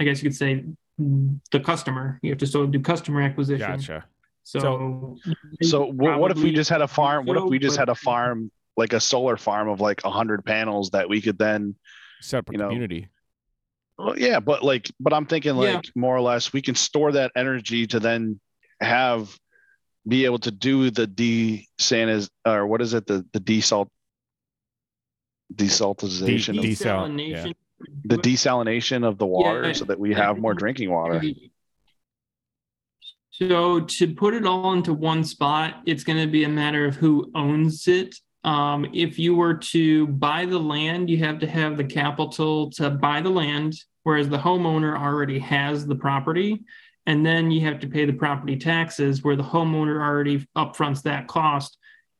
[0.00, 0.64] I guess you could say,
[0.98, 2.18] the customer.
[2.22, 3.70] You have to still do customer acquisition.
[3.70, 4.06] Gotcha.
[4.42, 7.26] So, So, so what, what if we just had a farm?
[7.26, 10.44] What if we just had a farm like a solar farm of like a hundred
[10.44, 11.76] panels that we could then
[12.20, 13.08] Separate You know, community.
[13.98, 15.74] Well, yeah, but like, but I'm thinking Yeah.
[15.76, 18.40] like more or less we can store that energy to then
[18.80, 19.36] have
[20.06, 23.88] be able to do the desaniz or what is it the the desalt
[25.54, 27.44] desaltization De- of, desal- yeah.
[27.44, 27.54] desalination.
[28.04, 29.72] the desalination of the water Yeah.
[29.72, 31.22] so that we have more drinking water.
[33.30, 36.94] So to put it all into one spot, it's going to be a matter of
[36.94, 38.14] who owns it.
[38.44, 42.90] Um, if you were to buy the land, you have to have the capital to
[42.90, 46.62] buy the land, whereas the homeowner already has the property.
[47.06, 51.28] And then you have to pay the property taxes where the homeowner already upfronts that
[51.28, 51.76] cost.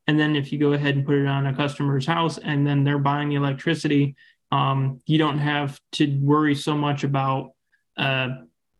[0.07, 2.83] And then if you go ahead and put it on a customer's house and then
[2.83, 4.15] they're buying the electricity,
[4.51, 7.51] um, you don't have to worry so much about
[7.97, 8.29] uh,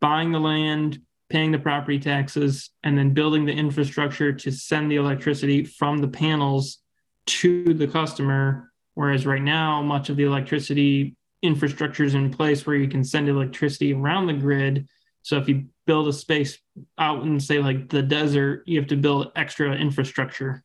[0.00, 4.96] buying the land, paying the property taxes, and then building the infrastructure to send the
[4.96, 6.78] electricity from the panels
[7.26, 8.70] to the customer.
[8.94, 13.28] Whereas right now, much of the electricity infrastructure is in place where you can send
[13.28, 14.88] electricity around the grid.
[15.22, 16.58] So if you build a space
[16.98, 20.62] out in, say, like the desert, you have to build extra infrastructure.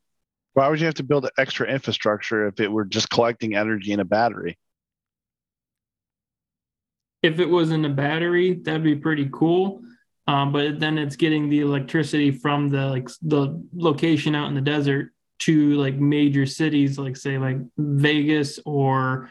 [0.54, 4.00] Why would you have to build extra infrastructure if it were just collecting energy in
[4.00, 4.58] a battery?
[7.22, 9.82] if it was in a battery, that'd be pretty cool.
[10.28, 14.62] Um, but then it's getting the electricity from the like the location out in the
[14.62, 19.30] desert to like major cities, like say like Vegas or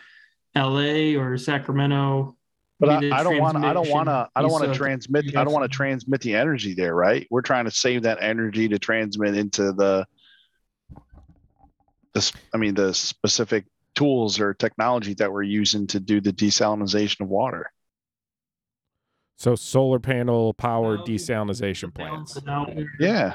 [0.55, 1.17] L.A.
[1.17, 2.37] or Sacramento.
[2.81, 3.67] But I, I don't want to.
[3.67, 4.29] I don't want to.
[4.35, 5.37] I don't want to transmit.
[5.37, 7.27] I don't want to transmit the energy there, right?
[7.31, 10.07] We're trying to save that energy to transmit into the.
[12.15, 17.21] This, I mean, the specific tools or technology that we're using to do the desalination
[17.21, 17.71] of water.
[19.37, 22.39] So solar panel powered Well, desalination plants.
[22.99, 23.35] Yeah,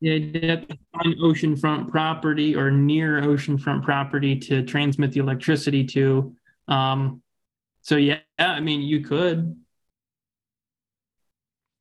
[0.00, 5.84] Yeah, you have to find oceanfront property or near oceanfront property to transmit the electricity
[5.84, 6.34] to.
[6.68, 7.22] Um,
[7.88, 9.56] so yeah, I mean, you could.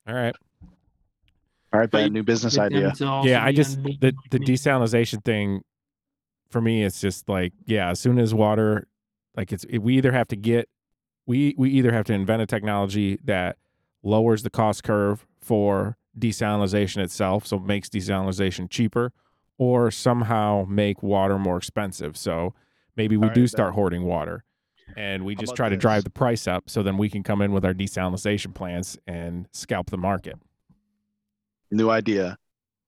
[0.08, 0.34] All right.
[1.74, 2.94] all right, But bad new business idea.
[3.26, 5.62] Yeah, I just the the like desalination thing
[6.50, 8.88] for me it's just like yeah, as soon as water
[9.36, 10.70] like it's we either have to get
[11.26, 13.58] we we either have to invent a technology that
[14.02, 19.12] lowers the cost curve for desalination itself, so it makes desalination cheaper,
[19.58, 22.16] or somehow make water more expensive.
[22.16, 22.54] So
[22.96, 23.48] maybe we All right, do then.
[23.50, 24.46] start hoarding water.
[24.96, 25.82] And we just try to this?
[25.82, 29.48] drive the price up so then we can come in with our desalination plants and
[29.52, 30.36] scalp the market.
[31.72, 32.38] New idea.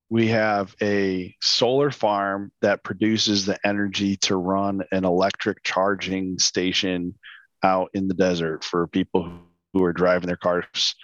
[0.09, 7.13] We have a solar farm that produces the energy to run an electric charging station
[7.61, 9.31] out in the desert for people
[9.73, 10.95] who are driving their cars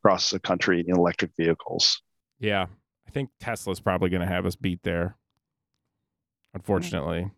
[0.00, 2.00] across the country in electric vehicles.
[2.38, 2.66] Yeah,
[3.08, 5.16] I think Tesla's probably going to have us beat there.
[6.54, 7.30] Unfortunately,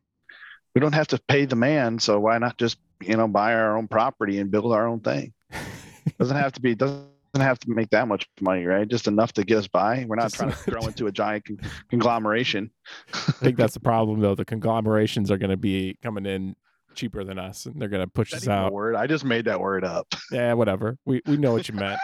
[0.74, 3.76] We don't have to pay the man, so why not just you know buy our
[3.76, 5.32] own property and build our own thing?
[6.18, 8.86] Doesn't have to be doesn't have to make that much money, right?
[8.86, 10.04] Just enough to get us by.
[10.06, 11.58] We're not Just trying to grow into a giant con-
[11.90, 12.70] conglomeration.
[13.12, 14.34] I think that's the problem, though.
[14.34, 16.54] The conglomerations are going to be coming in
[16.94, 18.72] cheaper than us, and they're going to push us that even a out.
[18.72, 18.94] word.
[18.94, 20.06] I just made that word up.
[20.30, 20.96] Yeah, whatever.
[21.04, 21.98] We we know what you meant.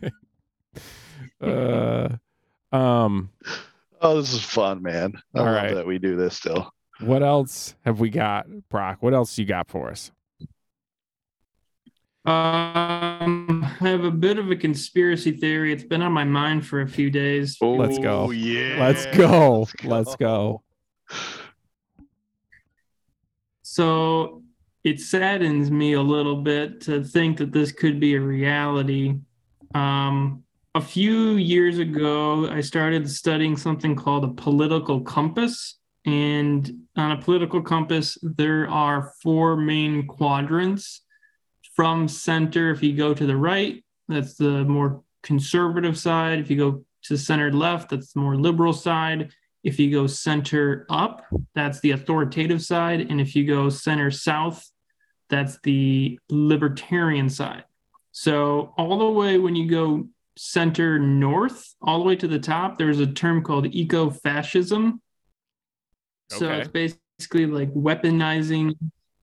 [1.42, 2.08] uh,
[2.72, 3.30] um,
[4.04, 5.14] Oh, this is fun, man.
[5.34, 5.74] I All love right.
[5.74, 6.70] that we do this still.
[7.00, 8.98] What else have we got, Brock?
[9.00, 10.10] What else you got for us?
[12.26, 15.72] Um, I have a bit of a conspiracy theory.
[15.72, 17.58] It's been on my mind for a few days.
[17.60, 18.28] Let's go.
[18.28, 18.78] Oh, Yeah.
[18.80, 19.68] Let's go.
[19.84, 20.62] Let's go.
[23.62, 24.42] So
[24.84, 29.16] it saddens me a little bit to think that this could be a reality.
[29.74, 35.78] Um, a few years ago, I started studying something called a political compass.
[36.06, 41.02] And on a political compass, there are four main quadrants.
[41.74, 46.38] From center, if you go to the right, that's the more conservative side.
[46.38, 49.32] If you go to centered left, that's the more liberal side.
[49.64, 53.00] If you go center up, that's the authoritative side.
[53.10, 54.70] And if you go center south,
[55.30, 57.64] that's the libertarian side.
[58.12, 62.78] So, all the way when you go center north, all the way to the top,
[62.78, 65.00] there's a term called eco fascism.
[66.30, 66.60] So Okay.
[66.60, 68.76] it's basically like weaponizing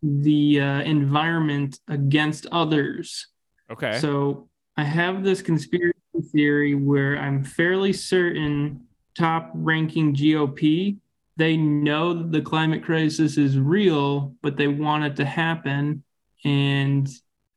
[0.04, 3.28] the uh, environment against others.
[3.72, 4.00] Okay.
[4.00, 5.98] So I have this conspiracy
[6.32, 8.88] theory where I'm fairly certain
[9.18, 10.98] top ranking GOP,
[11.38, 16.04] they know that the climate crisis is real, but they want it to happen
[16.46, 17.10] and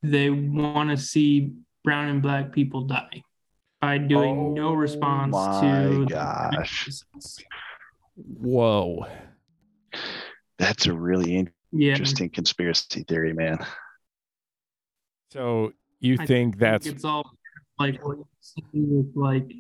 [0.02, 1.52] they want to see
[1.82, 3.22] brown and black people die
[3.80, 6.88] by doing no Oh response my to gosh.
[8.16, 9.06] Whoa.
[10.58, 11.92] That's a really in- Yeah.
[11.92, 13.58] interesting conspiracy theory, man.
[15.30, 17.28] So you I think that's it's all
[17.78, 19.50] like what you see with like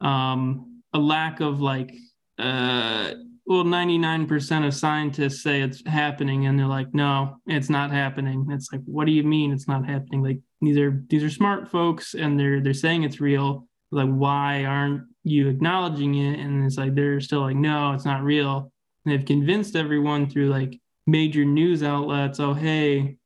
[0.00, 1.92] um a lack of like
[2.38, 3.12] uh
[3.46, 8.46] well 99% of scientists say it's happening and they're like no it's not happening.
[8.50, 10.22] It's like what do you mean it's not happening?
[10.22, 13.66] Like these are these are smart folks and they're they're saying it's real.
[13.90, 16.38] Like why aren't you acknowledging it?
[16.38, 18.72] And it's like they're still like no it's not real
[19.10, 23.16] and they've convinced everyone through like major news outlets oh hey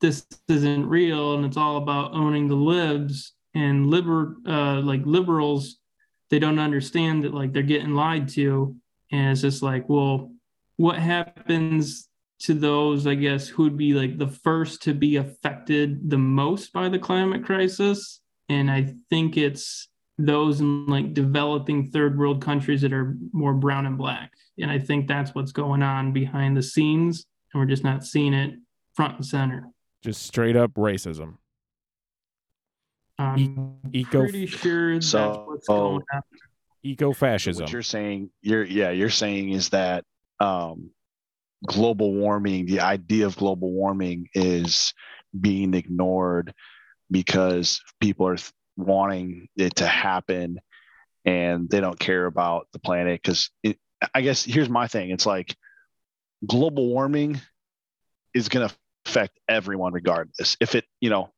[0.00, 5.76] this isn't real and it's all about owning the libs and liber uh like liberals
[6.30, 8.74] they don't understand that like they're getting lied to
[9.12, 10.32] and it's just like well
[10.76, 12.08] what happens
[12.40, 16.72] to those i guess who would be like the first to be affected the most
[16.72, 18.20] by the climate crisis?
[18.48, 23.86] And i think it's those in like developing third world countries that are more brown
[23.86, 27.84] and black and i think that's what's going on behind the scenes and we're just
[27.84, 28.54] not seeing it
[28.94, 29.64] front and center
[30.02, 31.34] just straight up racism?
[33.18, 36.22] I'm eco- pretty sure that's So- what's going on.
[36.84, 37.64] Eco fascism.
[37.64, 40.04] what you're saying, you're yeah, you're saying is that
[40.38, 40.90] um,
[41.66, 44.94] global warming, the idea of global warming is
[45.38, 46.54] being ignored
[47.10, 50.60] because people are th- wanting it to happen
[51.24, 53.50] and they don't care about the planet because
[54.14, 55.10] I guess here's my thing.
[55.10, 55.56] It's like
[56.46, 57.40] global warming
[58.34, 58.74] is going to
[59.06, 60.56] affect everyone regardless.
[60.60, 61.30] If it, you know,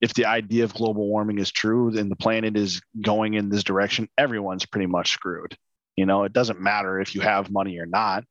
[0.00, 3.64] if the idea of global warming is true and the planet is going in this
[3.64, 5.56] direction, everyone's pretty much screwed.
[5.96, 8.24] You know, it doesn't matter if you have money or not.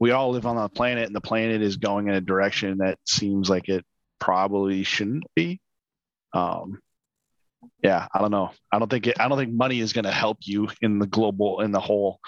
[0.00, 2.98] We all live on the planet, and the planet is going in a direction that
[3.06, 3.84] seems like it
[4.18, 5.60] probably shouldn't be.
[6.32, 6.80] Um,
[7.82, 8.50] yeah, I don't know.
[8.70, 11.06] I don't think it, I don't think money is going to help you in the
[11.06, 12.20] global in the whole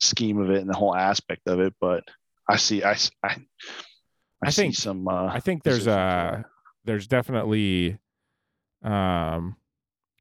[0.00, 1.74] scheme of it and the whole aspect of it.
[1.80, 2.04] But
[2.48, 5.06] I see, I I see think- some.
[5.06, 6.44] Uh, I think there's a
[6.84, 7.98] there's definitely
[8.82, 9.56] um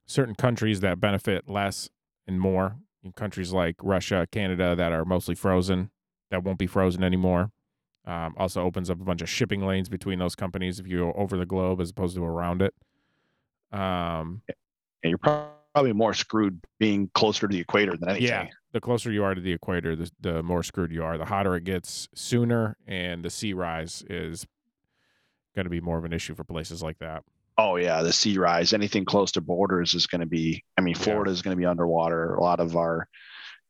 [0.05, 1.89] certain countries that benefit less
[2.27, 2.75] and more.
[3.03, 5.89] In countries like Russia, Canada that are mostly frozen,
[6.29, 7.51] that won't be frozen anymore.
[8.05, 11.13] Um, also opens up a bunch of shipping lanes between those companies if you go
[11.13, 12.75] over the globe as opposed to around it.
[13.71, 14.55] Um, and
[15.09, 18.27] you're probably more screwed being closer to the equator than anything.
[18.27, 21.17] yeah, the closer you are to the equator, the, the more screwed you are.
[21.17, 24.45] The hotter it gets sooner, and the sea rise is
[25.55, 27.23] going to be more of an issue for places like that.
[27.57, 28.73] Oh yeah, the sea rise.
[28.73, 30.63] Anything close to borders is going to be.
[30.77, 31.03] I mean, Yeah.
[31.03, 32.35] Florida is going to be underwater.
[32.35, 33.07] A lot of our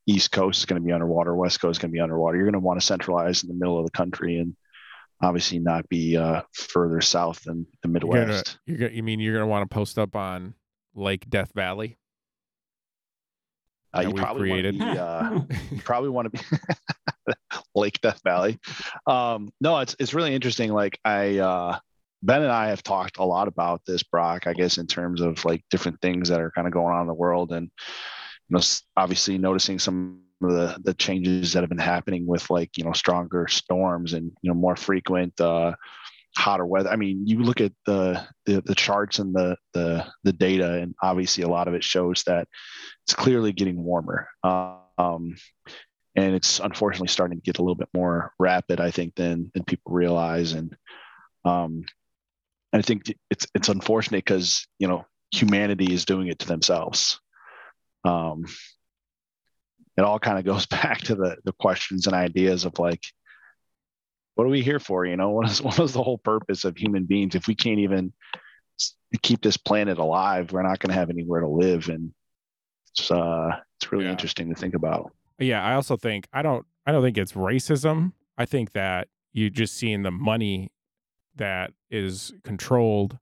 [0.07, 1.35] East Coast is going to be underwater.
[1.35, 2.37] West Coast is going to be underwater.
[2.37, 4.55] You're going to want to centralize in the middle of the country and
[5.21, 8.57] obviously not be uh, further south than the You're gonna, Midwest.
[8.65, 10.55] you're gonna, you mean you're gonna want to post up on
[10.95, 11.97] Lake Death Valley?
[13.93, 14.79] Uh, that you we've probably want to created.
[14.79, 14.99] be.
[14.99, 15.39] Uh,
[15.71, 17.33] you probably want to be
[17.75, 18.59] Lake Death Valley.
[19.05, 20.71] Um, no, it's it's really interesting.
[20.71, 21.79] Like I, uh,
[22.23, 24.47] Ben and I have talked a lot about this, Brock.
[24.47, 27.07] I guess in terms of like different things that are kind of going on in
[27.07, 27.69] the world, and
[28.49, 28.61] you know,
[28.95, 32.93] obviously noticing some of the the changes that have been happening with like you know
[32.93, 35.39] stronger storms and you know more frequent.
[35.39, 35.73] Uh,
[36.37, 36.89] hotter weather.
[36.89, 40.95] I mean you look at the, the the charts and the the the data and
[41.01, 42.47] obviously a lot of it shows that
[43.05, 44.27] it's clearly getting warmer.
[44.43, 45.35] Um,
[46.15, 49.63] and it's unfortunately starting to get a little bit more rapid i think than than
[49.63, 50.53] people realize.
[50.53, 50.75] And
[51.45, 51.83] um,
[52.73, 57.19] i think it's it's unfortunate because you know humanity is doing it to themselves.
[58.03, 58.45] Um,
[59.97, 63.01] it all kind of goes back to the the questions and ideas of like
[64.35, 66.75] what are we here for you know what is what is the whole purpose of
[66.77, 68.13] human beings if we can't even
[69.21, 72.11] keep this planet alive we're not going to have anywhere to live and
[72.91, 74.11] it's uh it's really Yeah.
[74.11, 78.13] interesting to think about Yeah, I also think I don't I don't think it's racism.
[78.37, 80.71] I think that you just seeing the money
[81.35, 83.17] that is controlled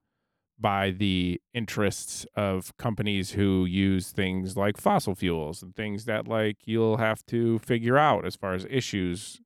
[0.59, 6.57] by the interests of companies who use things like fossil fuels and things that like
[6.65, 9.39] you'll have to figure out as far as issues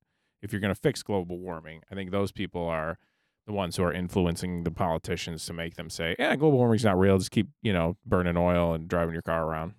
[0.43, 1.81] if you're going to fix global warming.
[1.91, 2.99] I think those people are
[3.47, 6.99] the ones who are influencing the politicians to make them say, "Yeah, global warming's not
[6.99, 7.17] real.
[7.17, 9.73] Just keep you know burning oil and driving your car around."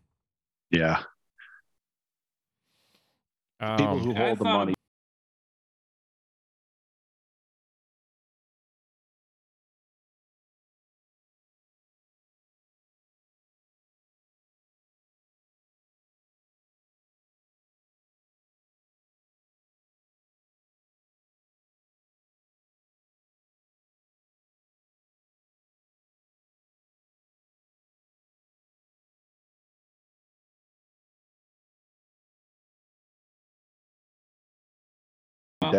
[0.72, 1.02] Yeah.
[3.60, 4.73] People Um, who I hold the money.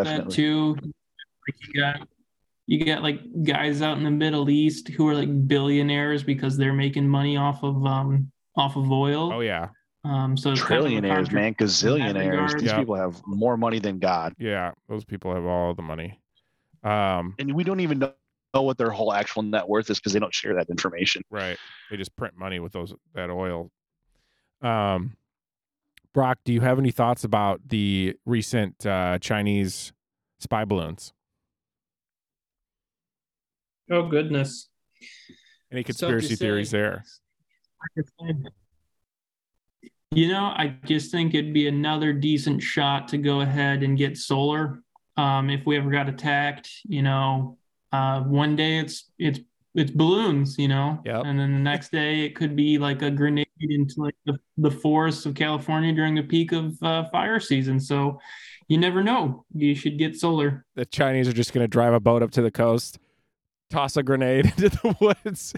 [0.06, 0.76] That too.
[0.82, 2.08] Like you got
[2.68, 6.74] you got like guys out in the Middle East who are like billionaires because they're
[6.74, 9.32] making money off of um off of oil.
[9.34, 9.70] oh yeah,
[10.04, 12.54] Um, so it's kind of a Trillionaires, contra- man, gazillionaires.
[12.60, 12.80] These Yeah.
[12.80, 14.72] people have more money than God, yeah.
[14.88, 16.20] Those people have all the money.
[16.84, 18.14] Um, and we don't even know,
[18.54, 21.22] know what their whole actual net worth is because they don't share that information.
[21.30, 21.58] right.
[21.92, 23.72] They just print money with those that oil.
[24.62, 25.18] Um,
[26.14, 29.92] Brock, do you have any thoughts about the recent uh, Chinese
[30.46, 31.12] spy balloons?
[33.92, 34.70] Oh goodness.
[35.72, 36.78] Any conspiracy theories say.
[36.78, 37.04] there?
[40.12, 44.18] You know, I just think it'd be another decent shot to go ahead and get
[44.18, 44.82] solar.
[45.18, 47.58] Um, if we ever got attacked, you know,
[47.92, 49.40] uh, one day it's it's
[49.74, 51.24] it's balloons, you know, Yep.
[51.26, 54.72] and then the next day it could be like a grenade into like the, the
[54.72, 57.80] forests of California during the peak of uh, fire season.
[57.80, 58.20] So
[58.68, 59.46] you never know.
[59.54, 60.66] You should get solar.
[60.76, 62.98] The Chinese are just going to drive a boat up to the coast,
[63.70, 65.54] toss a grenade into the woods,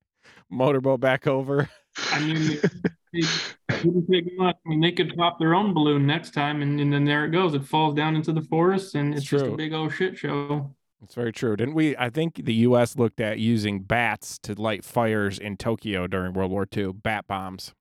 [0.50, 1.68] motorboat back over.
[2.10, 2.72] I mean, it,
[3.12, 3.28] it
[3.84, 4.56] wouldn't take much.
[4.64, 7.30] I mean, they could pop their own balloon next time, and, and then there it
[7.30, 7.54] goes.
[7.54, 10.74] It falls down into the forest, and It's it's, just a big old shit show.
[11.02, 11.56] It's very true.
[11.56, 11.96] Didn't we?
[11.96, 12.96] I think the U.S.
[12.96, 16.92] looked at using bats to light fires in Tokyo during World War II.
[16.92, 17.74] Bat bombs.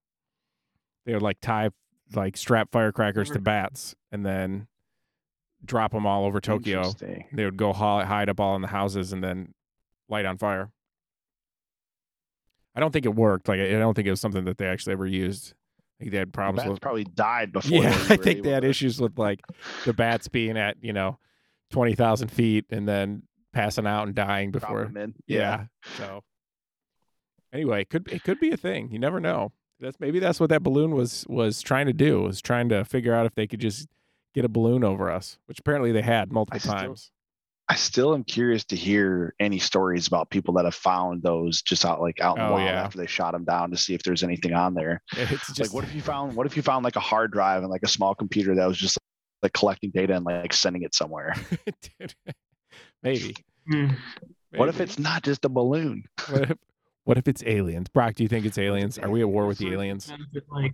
[1.05, 1.69] They would like tie,
[2.15, 4.67] like strap firecrackers to bats and then
[5.65, 6.91] drop them all over Tokyo.
[7.31, 9.53] They would go hide up all in the houses and then
[10.09, 10.71] light on fire.
[12.75, 13.47] I don't think it worked.
[13.47, 15.53] Like I don't think it was something that they actually ever used.
[15.99, 16.81] I think they had problems Bats with.
[16.81, 17.83] probably died before.
[17.83, 19.41] Yeah, I think they had to- issues with like
[19.85, 21.19] the bats being at you know
[21.69, 24.91] twenty thousand feet and then passing out and dying before.
[24.95, 25.15] in.
[25.27, 25.65] Yeah.
[25.97, 26.23] So
[27.51, 28.89] anyway, it could it could be a thing.
[28.91, 29.51] You never know.
[29.81, 32.21] That's maybe that's what that balloon was was trying to do.
[32.21, 33.87] Was trying to figure out if they could just
[34.33, 37.11] get a balloon over us, which apparently they had multiple still- times.
[37.69, 41.85] I still am curious to hear any stories about people that have found those just
[41.85, 42.83] out like out in the Oh, wild yeah.
[42.83, 45.01] after they shot them down to see if there's anything on there.
[45.17, 47.61] It's just like what if you found what if you found like a hard drive
[47.61, 48.97] and like a small computer that was just
[49.41, 51.33] like collecting data and like sending it somewhere?
[53.03, 53.35] maybe.
[53.69, 53.87] Hmm.
[54.55, 56.03] What if it's not just a balloon?
[56.29, 56.57] what if
[57.05, 57.87] what if it's aliens?
[57.87, 58.99] Brock, do you think it's aliens?
[58.99, 60.11] Are we at war with the aliens?
[60.49, 60.73] Like,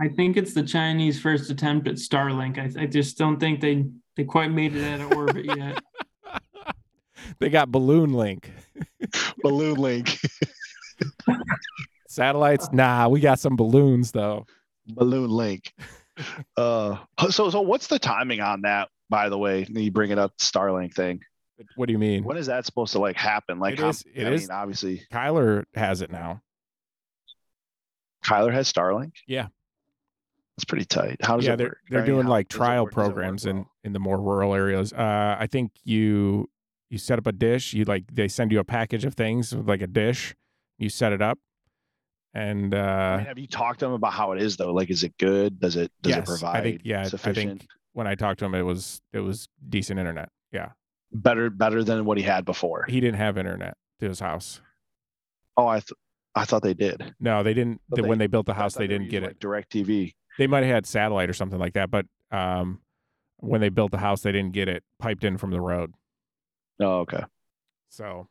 [0.00, 2.58] I think it's the Chinese first attempt at Starlink.
[2.58, 5.82] I, I just don't think they they quite made it out of orbit yet.
[7.38, 8.50] they got balloon link.
[9.42, 10.18] balloon link.
[12.08, 12.68] Satellites?
[12.72, 14.46] Nah, we got some balloons though.
[14.86, 15.72] balloon link.
[16.56, 16.98] Uh
[17.30, 19.66] so so what's the timing on that, by the way?
[19.68, 21.20] You bring it up Starlink thing.
[21.76, 22.24] What do you mean?
[22.24, 23.58] When is that supposed to like happen?
[23.58, 23.82] Like it is.
[23.82, 26.42] how, is- it I is- mean, obviously Kyler has it now.
[28.24, 29.12] Kyler has Starlink.
[29.26, 29.46] Yeah.
[30.60, 31.16] That's pretty tight.
[31.22, 31.78] How does yeah, it they're work?
[31.88, 32.92] they're I mean, doing like trial work?
[32.92, 33.70] Does it work programs in well?
[33.82, 34.92] in the more rural areas.
[34.92, 36.50] Uh, I think you
[36.90, 37.72] you set up a dish.
[37.72, 40.34] You like they send you a package of things with like a dish.
[40.76, 41.38] You set it up,
[42.34, 44.74] and I uh, mean, have you talked to them about how it is though?
[44.74, 45.58] Like, is it good?
[45.60, 48.44] Does it does yes, it provide I think yeah, I think when I talked to
[48.44, 50.28] him, it was it was decent internet.
[50.52, 50.72] Yeah,
[51.10, 52.84] better better than what he had before.
[52.86, 54.60] he didn't have internet to his house.
[55.56, 55.92] Oh, I th-
[56.34, 57.14] I thought they did.
[57.18, 57.80] No, they didn't.
[57.88, 59.40] The, they- when they built the house, thought they didn't get using, it.
[59.40, 60.14] DirecTV.
[60.40, 62.80] They might have had satellite or something like that, but um,
[63.40, 65.92] when they built the house, they didn't get it piped in from the road.
[66.80, 67.24] Oh, okay.
[67.90, 68.26] So,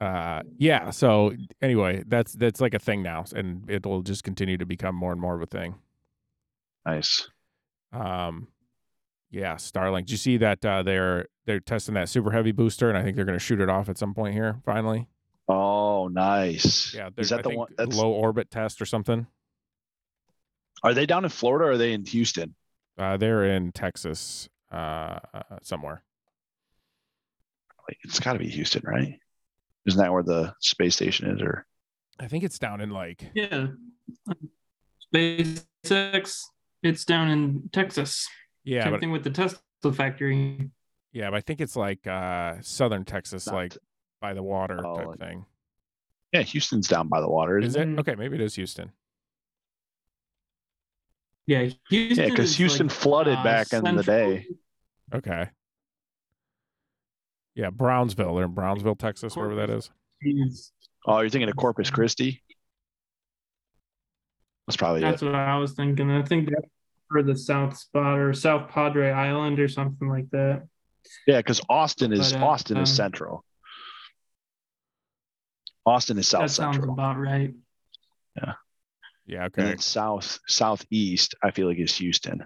[0.00, 0.90] uh, yeah.
[0.90, 1.32] So
[1.62, 5.20] anyway, that's that's like a thing now, and it'll just continue to become more and
[5.20, 5.76] more of a thing.
[6.84, 7.28] Nice.
[7.92, 8.48] Um,
[9.30, 10.06] yeah, Starlink.
[10.06, 13.14] Did you see that uh, they're they're testing that super heavy booster, and I think
[13.14, 14.60] they're going to shoot it off at some point here.
[14.64, 15.06] Finally,
[15.46, 16.92] Oh, nice.
[16.92, 17.10] yeah.
[17.16, 17.68] Is that I the one?
[17.78, 19.28] That's low orbit test or something?
[20.82, 22.54] Are they down in Florida or are they in Houston?
[22.98, 25.18] Uh, they're in Texas, uh,
[25.62, 26.02] somewhere.
[28.04, 29.18] It's got to be Houston, right?
[29.86, 31.40] Isn't that where the space station is?
[31.40, 31.66] Or
[32.18, 33.68] I think it's down in like Yeah.
[35.14, 36.42] SpaceX,
[36.82, 38.28] it's down in Texas.
[38.64, 39.60] yeah, Same but thing with the Tesla
[39.92, 40.70] factory.
[41.12, 43.78] Yeah, but I think it's like uh southern Texas, Not- like
[44.20, 45.46] by the water Oh, type like- thing.
[46.32, 47.58] Yeah, Houston's down by the water.
[47.58, 47.96] Is Isn't it?
[47.96, 48.00] Mm.
[48.00, 48.90] Okay, maybe it is Houston.
[51.46, 51.68] Yeah.
[51.90, 52.24] Houston.
[52.24, 54.46] Yeah, because Houston like, flooded uh, back in the day.
[55.14, 55.48] Okay.
[57.54, 59.90] Yeah, Brownsville They're in Brownsville, Texas, wherever that is.
[60.20, 60.72] is-
[61.08, 62.42] Oh, you're thinking of Corpus Christi?
[64.66, 65.26] That's probably That's it.
[65.26, 66.10] what I was thinking.
[66.10, 66.66] I think that's
[67.08, 70.66] for the South Spot or South Padre Island or something like that.
[71.28, 73.44] Yeah, because Austin is But, uh, Austin is um, central.
[75.86, 76.94] Austin is south that sounds central.
[76.94, 77.54] about right.
[78.36, 78.54] Yeah,
[79.28, 79.62] And okay.
[79.62, 82.44] then south southeast, I feel like is Houston.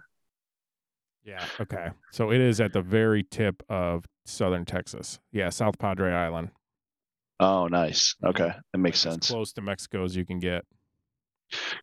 [1.24, 1.88] Yeah, okay.
[2.12, 5.18] So it is at the very tip of southern Texas.
[5.32, 6.50] Yeah, South Padre Island.
[7.38, 8.14] Oh, nice.
[8.24, 9.30] Okay, that makes sense.
[9.30, 10.64] Close to Mexico as you can get.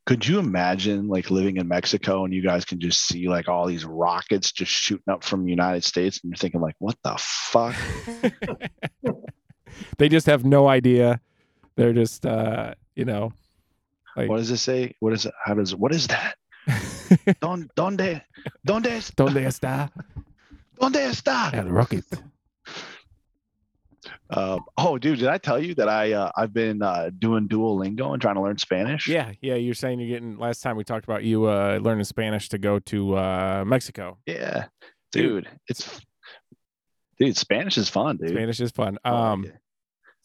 [0.05, 3.67] Could you imagine like living in Mexico and you guys can just see like all
[3.67, 7.15] these rockets just shooting up from the United States and you're thinking like, what the
[7.17, 7.75] fuck?
[9.97, 11.19] they just have no idea.
[11.75, 13.33] They're just uh, you know,
[14.17, 14.93] like What does it say?
[14.99, 15.33] What is it?
[15.45, 16.35] How does what is that?
[17.39, 18.21] Don donde
[18.65, 19.89] donde es- ¿Dónde está
[20.79, 21.53] donde está?
[21.53, 22.03] el rocket?
[24.29, 28.11] Um, oh, dude, did I tell you that I uh, I've been uh, doing Duolingo
[28.13, 29.07] and trying to learn Spanish?
[29.07, 29.55] Yeah, yeah.
[29.55, 30.37] You're saying you're getting.
[30.37, 34.17] Last time we talked about you uh, learning Spanish to go to uh, Mexico.
[34.25, 34.65] yeah,
[35.13, 35.47] Dude.
[35.67, 36.01] it's
[37.17, 38.29] dude, Spanish is fun, dude.
[38.31, 38.97] Spanish is fun.
[39.03, 39.55] Like Um, it.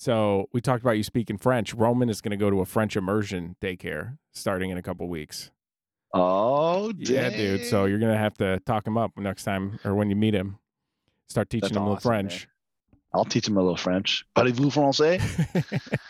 [0.03, 1.74] So we talked about you speaking French.
[1.74, 5.53] Roman is going to go to a French immersion daycare starting in a couple weeks.
[6.12, 7.64] oh, Yeah, dude.
[7.66, 10.59] So you're gonna have to talk him up next time or when you meet him.
[11.28, 12.28] Start teaching That's him a little awesome, man.
[12.30, 12.48] French.
[13.14, 14.24] I'll teach him a little French.
[14.34, 15.20] Parlez-vous français?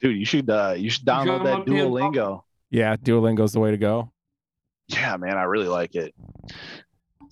[0.00, 1.78] Dude, you should uh you should download him that up, man.
[1.78, 2.42] Duolingo.
[2.70, 4.10] yeah, Duolingo's the way to go.
[4.88, 6.16] Yeah, man, I really like it.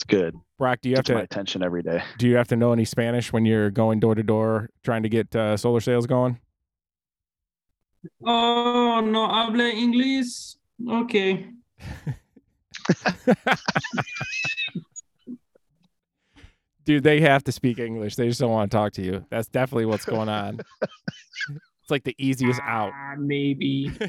[0.01, 0.35] It's good.
[0.57, 2.03] Brock, do you have Gets my to attention every day.
[2.17, 5.11] do you have to know any Spanish when you're going door to door trying to
[5.11, 6.41] get uh, solar sales going?
[8.25, 10.57] Oh, no habla inglés.
[10.89, 11.51] Okay.
[16.87, 18.17] Dude, they have to speak English.
[18.17, 19.27] They just don't want to talk to you.
[19.29, 20.61] That's definitely what's going on.
[20.81, 22.93] it's like the easiest out.
[22.95, 23.93] Ah, maybe.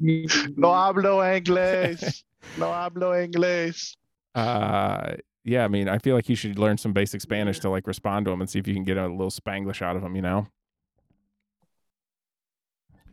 [0.00, 2.24] No hablo inglés.
[2.56, 3.96] No hablo inglés.
[4.34, 7.86] Uh, yeah, I mean, I feel like you should learn some basic Spanish to like
[7.86, 10.16] respond to them and see if you can get a little Spanglish out of them.
[10.16, 10.46] You know?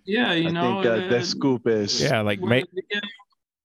[0.05, 0.81] Yeah, you I know.
[0.81, 2.99] think uh, scoop is Yeah, like well, ma- yeah,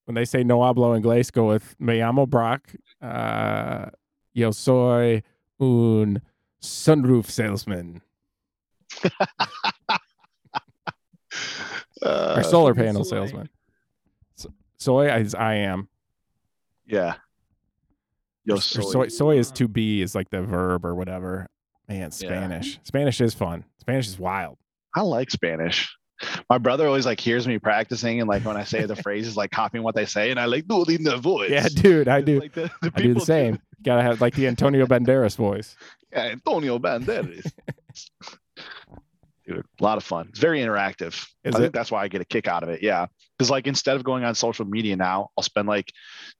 [0.06, 2.72] when they say no hablo inglés, go with me llamo Brock.
[3.00, 3.86] Uh,
[4.34, 5.22] yo soy
[5.60, 6.20] un
[6.60, 8.00] sunroof salesman
[12.02, 12.82] Uh, or solar soy.
[12.82, 13.48] panel salesman.
[14.36, 15.88] So, soy is I am.
[16.86, 17.14] yeah.
[18.44, 18.82] Yo soy.
[18.82, 21.46] soy, soy is to be is like the verb or whatever.
[21.88, 22.80] Man, Spanish.
[22.82, 23.64] Spanish is fun.
[23.78, 24.58] Spanish is wild.
[24.94, 25.96] I like Spanish.
[26.48, 29.50] My brother always like hears me practicing and like when I say the phrases, like
[29.50, 31.50] copying what they say, and I like do it in the voice.
[31.50, 32.40] Yeah, dude, I do.
[32.40, 33.60] Like the, the I do the same.
[33.84, 35.76] Gotta have like the Antonio Banderas voice.
[36.12, 37.50] Yeah, Antonio Banderas.
[39.56, 40.26] Dude, a lot of fun.
[40.30, 41.26] It's very interactive.
[41.44, 41.60] Is I it?
[41.62, 42.82] think that's why I get a kick out of it.
[42.82, 43.06] Yeah.
[43.36, 45.92] Because like instead of going on social media now, I'll spend like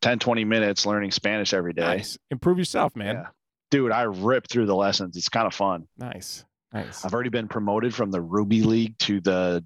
[0.02, 1.82] 10, 20 minutes learning Spanish every day.
[1.82, 2.18] Nice.
[2.30, 3.16] Improve yourself, man.
[3.16, 3.26] Yeah.
[3.70, 5.16] Dude, I rip through the lessons.
[5.16, 5.86] It's kind of fun.
[5.98, 6.44] Nice.
[6.72, 7.04] Nice.
[7.04, 9.64] I've already been promoted from the Ruby League to the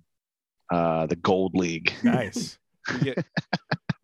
[0.73, 1.93] uh the Gold League.
[2.03, 2.59] Nice.
[3.03, 3.25] You get-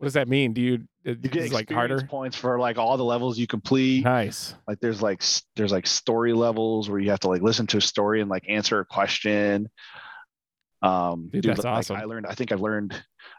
[0.03, 0.51] what does that mean?
[0.51, 2.01] Do you, You get like harder?
[2.05, 4.03] points for like all the levels you complete.
[4.03, 4.53] Nice.
[4.67, 5.23] Like there's like
[5.55, 8.43] there's like story levels where you have to like listen to a story and like
[8.49, 9.69] answer a question.
[10.81, 11.95] Um, Dude, dude, that's like, awesome.
[11.95, 12.25] I learned.
[12.27, 12.91] I think I've learned.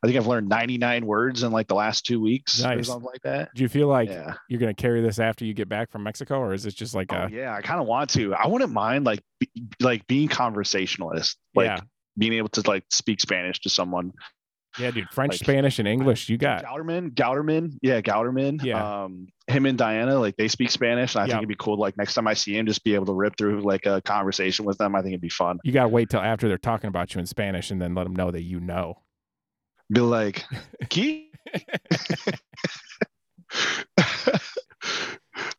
[0.03, 2.87] I think I've learned 99 words in like the last two weeks or Nice.
[2.87, 3.51] something like that.
[3.55, 4.33] Do you feel like yeah.
[4.49, 7.13] you're gonna carry this after you get back from Mexico, or is it just like
[7.13, 7.55] Oh, a yeah.
[7.55, 8.35] I kind of want to.
[8.35, 9.49] I wouldn't mind like be,
[9.81, 11.81] like being conversationalist, like yeah,
[12.17, 14.13] being able to like speak Spanish to someone.
[14.79, 15.09] Yeah, dude?
[15.11, 16.29] French, like- Spanish, and English.
[16.29, 18.63] You got Gouderman, Gouderman, yeah, Gouderman.
[18.65, 19.05] Yeah.
[19.05, 21.29] Um, him and Diana, like they speak Spanish, and I Yeah.
[21.33, 21.79] think it'd be cool.
[21.79, 24.65] Like next time I see him, just be able to rip through like a conversation
[24.65, 24.95] with them.
[24.95, 25.59] I think it'd be fun.
[25.65, 28.05] you got to wait till after they're talking about you in Spanish, and then let
[28.05, 29.01] them know that you know.
[29.93, 30.45] Be like,
[30.85, 31.27] "¿Qué?"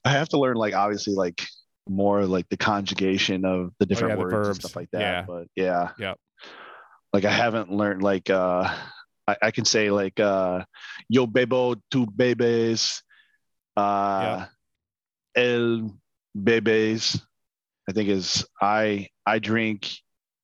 [0.03, 1.41] I have to learn, like, obviously, like
[1.87, 5.01] more like the conjugation of the different Oh, the words and stuff like that.
[5.01, 5.25] Yeah.
[5.27, 6.17] But yeah, Yep.
[7.13, 8.73] Like I haven't learned like uh,
[9.27, 10.63] I, I can say like uh,
[11.09, 13.01] yo bebo tu bebes,
[13.75, 14.45] uh,
[15.35, 15.97] el
[16.37, 17.19] bebes.
[17.89, 19.91] I think is I I drink,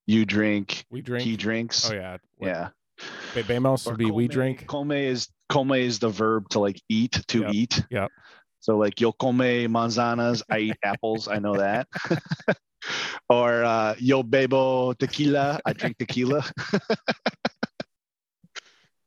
[0.06, 1.24] you drink, We drink.
[1.24, 1.90] he drinks.
[1.90, 2.16] Oh yeah.
[2.36, 2.68] What- yeah.
[3.34, 4.66] Bebemos would be we drink.
[4.68, 7.84] Come is come is the verb to like eat to Yep, eat.
[7.90, 8.10] yep.
[8.60, 11.26] So like yo come manzanas, I eat apples.
[11.28, 11.88] I know that.
[13.28, 16.44] or uh, yo bebo tequila, I drink tequila.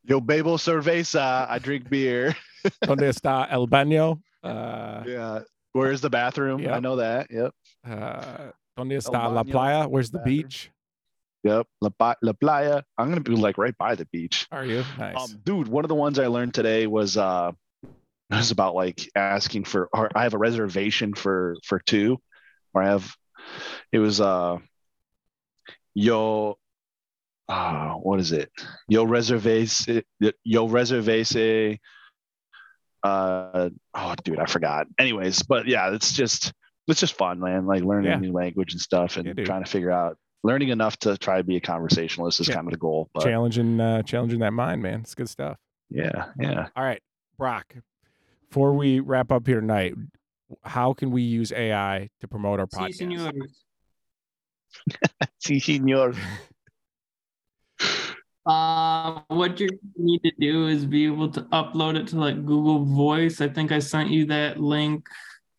[0.08, 2.36] yo bebo cerveza, I drink beer.
[2.82, 4.22] Donde está el baño?
[4.44, 5.40] Uh, Yeah.
[5.74, 6.66] Where's the bathroom?
[6.66, 7.28] I know that.
[7.30, 7.54] Yep.
[7.86, 9.88] uh, donde está la playa?
[9.90, 10.38] Where's the bathroom.
[10.38, 10.72] beach?
[11.44, 11.68] Yep.
[11.82, 12.82] La, La Playa.
[12.98, 14.48] I'm gonna be like right by the beach.
[14.52, 15.16] Are you nice?
[15.18, 17.52] Um, dude, one of the ones I learned today was uh
[18.32, 22.20] was about like asking for or I have a reservation for for two,
[22.74, 23.14] or I have
[23.92, 24.58] it was uh
[25.94, 26.58] yo
[27.48, 28.50] uh what is it?
[28.88, 30.04] Yo reservase
[30.44, 31.78] yo reservase
[33.04, 34.88] uh oh dude, I forgot.
[35.00, 36.52] Anyways, but yeah, it's just
[36.88, 37.66] it's just fun, man.
[37.66, 38.18] Like learning Yeah.
[38.18, 41.38] a new language and stuff and Yeah, trying to figure out learning enough to try
[41.38, 42.56] to be a conversationalist is Yeah.
[42.56, 43.10] kind of the goal.
[43.14, 45.00] But challenging, uh, challenging that mind, man.
[45.02, 45.58] It's good stuff.
[45.90, 46.68] yeah, yeah.
[46.76, 47.02] All right,
[47.38, 47.74] Brock.
[48.50, 49.96] Before we wrap up here tonight,
[50.64, 53.42] how can we use AI to promote our Sí, podcast?
[55.40, 56.16] Sí, señor.
[58.46, 59.68] Uh, what you
[59.98, 63.42] need to do is be able to upload it to like Google Voice.
[63.42, 65.08] I think I sent you that link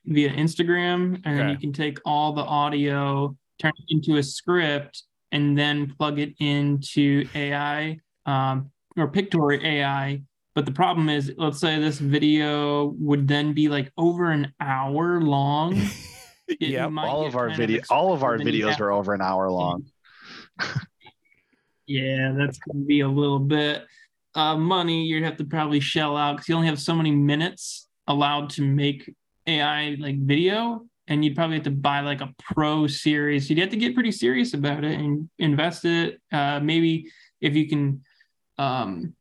[0.05, 1.51] via Instagram, and Okay.
[1.51, 6.35] you can take all the audio, turn it into a script, and then plug it
[6.39, 10.23] into AI um, or Pictory AI.
[10.55, 15.21] But the problem is, let's say this video would then be like over an hour
[15.21, 15.77] long.
[16.61, 19.13] yeah, all of our kind video all of our expensive, and you videos are over
[19.13, 19.85] an hour long
[21.87, 23.87] Yeah, that's going to be a little bit
[24.37, 27.89] uh, money you'd have to probably shell out because you only have so many minutes
[28.07, 29.13] allowed to make
[29.47, 33.49] AI like video, and you'd probably have to buy like a pro series.
[33.49, 36.21] You'd have to get pretty serious about it and invest it.
[36.31, 37.11] Uh, maybe
[37.41, 38.03] if you can
[38.59, 39.15] um,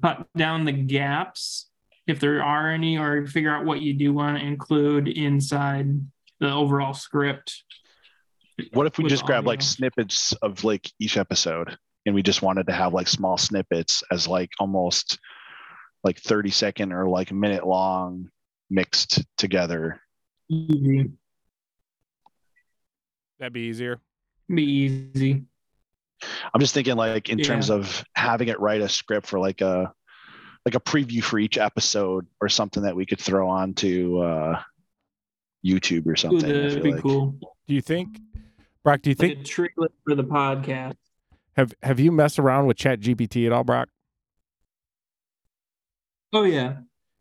[0.00, 1.68] cut down the gaps,
[2.06, 5.88] if there are any, or figure out what you do want to include inside
[6.38, 7.64] the overall script.
[8.72, 12.66] What if we just grab like snippets of like each episode and we just wanted
[12.66, 15.18] to have like small snippets as like almost
[16.04, 18.28] like 30 second or like minute long
[18.70, 20.00] mixed together
[20.48, 21.08] Easy.
[23.38, 24.00] That'd be easier.
[24.52, 25.44] Be easy.
[26.52, 29.92] i'm just thinking like in terms of having it write a script for like a
[30.66, 34.60] like a preview for each episode or something that we could throw onto uh
[35.64, 37.02] youtube or something I that'd be like.
[37.02, 37.38] cool.
[37.68, 38.18] Do you think,
[38.84, 39.02] Brock?
[39.02, 40.94] Do you Like think a for the podcast.
[41.56, 43.88] have have you messed around with Chat GPT at all, Brock?
[46.32, 46.76] Oh yeah.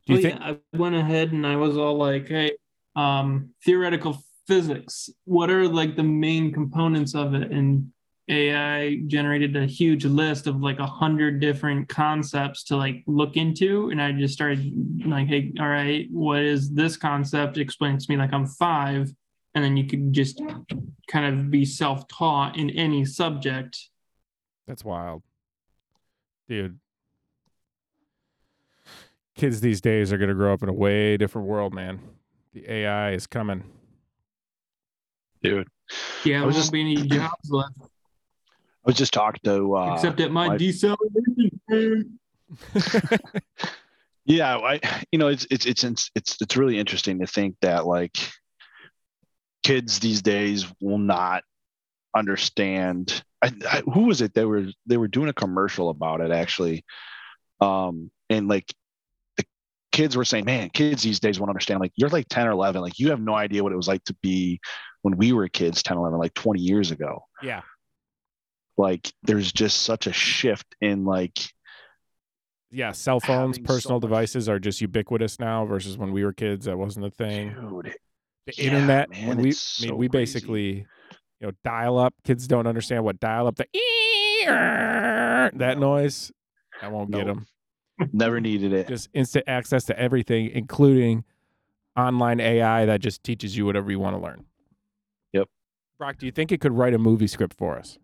[0.08, 0.40] Do you think?
[0.40, 0.54] yeah.
[0.74, 2.54] I went ahead and I was all like, hey,
[2.96, 5.10] um, theoretical physics.
[5.26, 7.52] What are like the main components of it?
[7.52, 7.92] And
[8.28, 13.90] AI generated a huge list of like a hundred different concepts to like look into.
[13.90, 14.72] And I just started
[15.06, 17.58] like, hey, all right, what is this concept?
[17.58, 19.12] Explain it to me like I'm five.
[19.56, 20.42] And then you could just
[21.08, 23.78] kind of be self-taught in any subject.
[24.68, 25.24] That's wild,
[26.48, 26.80] dude.
[29.36, 32.00] Kids these days are gonna grow up in a way different world, man.
[32.54, 33.64] The AI is coming.
[35.42, 35.68] dude
[36.26, 39.76] Yeah, I there was won't just- be any jobs left i was just talking to
[39.76, 42.20] uh except at my my- deceleration.
[44.26, 44.80] yeah i
[45.12, 48.18] you know it's it's it's it's it's really interesting to think that like
[49.64, 51.44] kids these days will not
[52.16, 56.32] understand I, I, who was it they were they were doing a commercial about it
[56.32, 56.84] actually
[57.62, 58.66] um and like
[59.38, 59.46] the
[59.92, 62.82] kids were saying man kids these days won't understand like you're like 10 or 11
[62.82, 64.60] like you have no idea what it was like to be
[65.02, 67.62] when we were kids 10 11 like 20 years ago yeah,
[68.78, 71.38] like there's just such a shift in like
[72.72, 72.92] yeah.
[72.92, 75.66] Cell phones, Having so personal devices are just ubiquitous now.
[75.66, 77.50] Versus when we were kids, that wasn't a thing.
[77.50, 77.96] dude
[78.46, 80.24] the Yeah, internet man, when we it's I mean we crazy.
[80.24, 80.72] basically
[81.40, 83.66] you know dial up kids don't understand what dial up the
[84.48, 85.80] that No.
[85.80, 86.32] noise
[86.82, 87.46] i won't get them
[88.14, 91.24] never needed it just instant access to everything including
[91.98, 94.46] online ai that just teaches you whatever you want to learn
[95.34, 95.48] Yep.
[95.98, 97.98] brock do you think it could write a movie script for us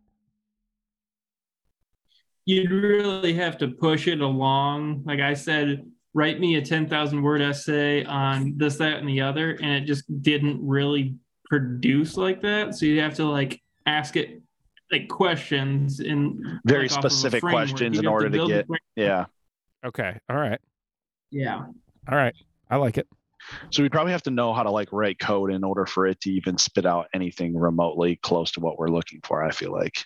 [2.47, 5.01] You'd really have to push it along.
[5.03, 5.83] Like I said,
[6.15, 9.51] write me a 10,000 word essay on this, that, and the other.
[9.61, 12.73] And it just didn't really produce like that.
[12.73, 14.41] So you have to like ask it
[14.91, 18.67] like questions in Very like, off of specific questions in order to build a get-
[18.95, 19.25] yeah.
[19.85, 20.17] Okay.
[20.29, 20.59] All right.
[21.31, 21.65] Yeah.
[22.09, 22.33] all right.
[22.69, 23.07] I like it.
[23.69, 26.21] So we probably have to know how to like write code in order for it
[26.21, 30.05] to even spit out anything remotely close to what we're looking for i feel like.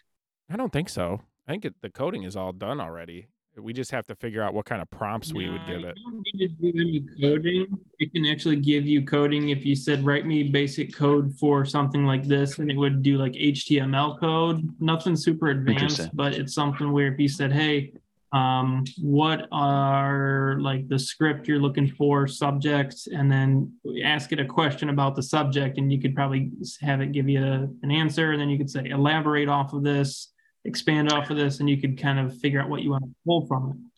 [0.52, 1.22] I don't think so.
[1.48, 3.28] I think it, the coding is all done already
[3.62, 5.88] We just have to figure out what kind of prompts we would No, give you
[5.88, 5.98] it.
[6.04, 7.78] don't need to do any coding.
[8.00, 12.06] It can actually give you coding if you said, write me basic code for something
[12.06, 14.70] like this, and it would do like HTML code.
[14.80, 17.94] Nothing super advanced, but it's something where if you said, hey,
[18.32, 24.46] um, what are like the script you're looking for, subjects, and then ask it a
[24.46, 26.52] question about the subject, and you could probably
[26.82, 29.84] have it give you a- an answer, and then you could say, elaborate off of
[29.84, 30.32] this,
[30.66, 33.10] expand off of this, and you could kind of figure out what you want to
[33.26, 33.90] pull from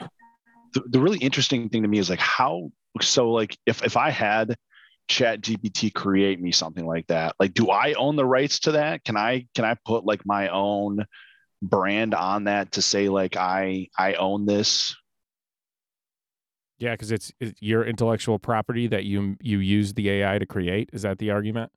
[0.00, 0.08] it.
[0.74, 4.10] the, the really interesting thing to me is like how so like if if i
[4.10, 4.56] had
[5.08, 9.04] chat gpt create me something like that like do i own the rights to that
[9.04, 11.04] can i can i put like my own
[11.62, 14.94] brand on that to say like i i own this
[16.78, 20.90] Yeah, because it's, it's your intellectual property that you you use the AI to create.
[20.92, 21.72] Is that the argument?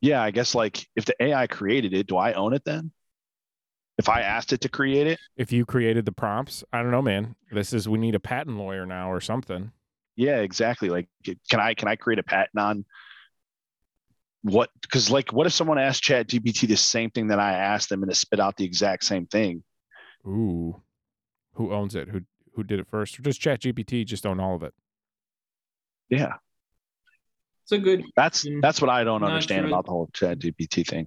[0.00, 2.92] yeah i guess like if the ai created it do i own it then
[3.98, 7.02] if i asked it to create it If you created the prompts, I don't know,
[7.02, 7.34] man.
[7.52, 9.72] This is we need a patent lawyer now or something.
[10.16, 11.08] yeah exactly like
[11.50, 12.84] can i can i create a patent on
[14.42, 17.88] what because like what if someone asked chat gpt the same thing that i asked
[17.88, 19.62] them and it spit out the exact same thing
[20.26, 20.82] Ooh,
[21.54, 22.08] who owns it?
[22.08, 22.20] Who
[22.54, 23.18] who did it first?
[23.18, 24.74] Or does ChatGPT just own all of it?
[26.10, 26.34] yeah
[27.64, 29.68] It's a good That's that's what I don't Not understand sure.
[29.68, 31.06] about the whole Chat GPT thing.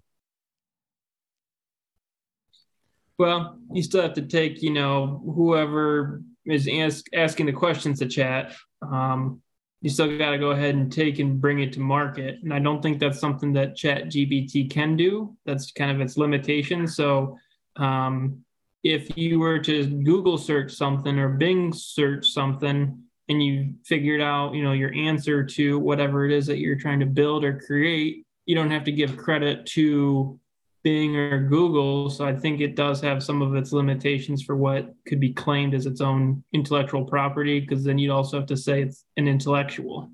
[3.22, 8.08] Well, you still have to take, you know, whoever is ask, asking the questions to
[8.08, 8.56] chat.
[8.82, 9.44] Um,
[9.80, 12.40] you still got to go ahead and take and bring it to market.
[12.42, 15.38] And I don't think that's something that Chat GPT can do.
[15.46, 16.88] That's kind of its limitation.
[16.88, 17.38] So,
[17.76, 18.44] um,
[18.84, 24.56] if you were to Google search something or Bing search something, and you figured out,
[24.56, 28.26] you know, your answer to whatever it is that you're trying to build or create,
[28.48, 30.40] you don't have to give credit to
[30.84, 32.10] Bing or Google.
[32.10, 35.74] So I think it does have some of its limitations for what could be claimed
[35.74, 40.12] as its own intellectual property, because then you'd also have to say it's an intellectual.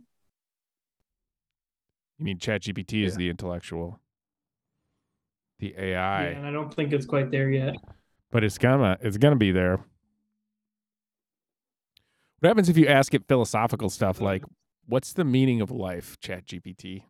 [2.18, 3.99] You mean ChatGPT is the intellectual,
[5.59, 5.84] the AI?
[5.89, 7.76] Yeah, AI, and I don't think it's quite there yet.
[8.32, 9.78] but it's gonna it's gonna be there.
[12.39, 14.43] What happens if you ask it philosophical stuff like,
[14.86, 17.03] "What's the meaning of life?" ChatGPT.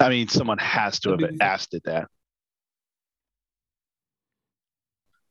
[0.00, 2.08] I mean, someone has to have asked it that.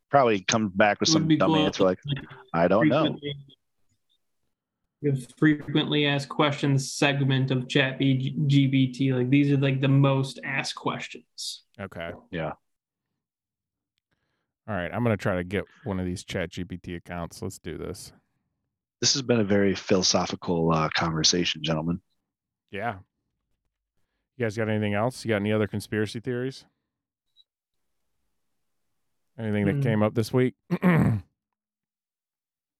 [0.09, 1.99] Probably come back with some be dumb cool answer like,
[2.53, 3.03] I don't know.
[3.17, 3.35] frequently-
[5.01, 10.75] The frequently asked questions segment of Chat GBT, like these are like the most asked
[10.75, 11.63] questions.
[11.79, 12.11] Okay.
[12.31, 12.51] Yeah.
[14.67, 14.89] All right.
[14.93, 17.41] I'm gonna try to get one of these Chat ChatGPT accounts.
[17.41, 18.13] Let's do this.
[19.01, 21.99] This has been a very philosophical uh, conversation, gentlemen.
[22.71, 22.99] Yeah.
[24.43, 25.23] You guys got anything else?
[25.23, 26.65] You got any other conspiracy theories?
[29.39, 29.81] Anything that Hmm.
[29.81, 30.55] came up this week?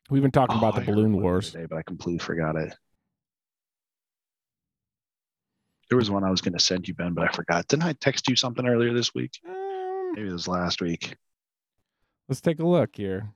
[0.10, 1.52] We've been talking about Oh, the I balloon wars.
[1.54, 2.76] Today, but I completely forgot it.
[5.88, 7.66] There was one I was going to send you, Ben, but I forgot.
[7.70, 9.40] Didn't I text you something earlier this week?
[9.48, 11.16] Um, Maybe it was last week.
[12.28, 13.32] let's take a look here.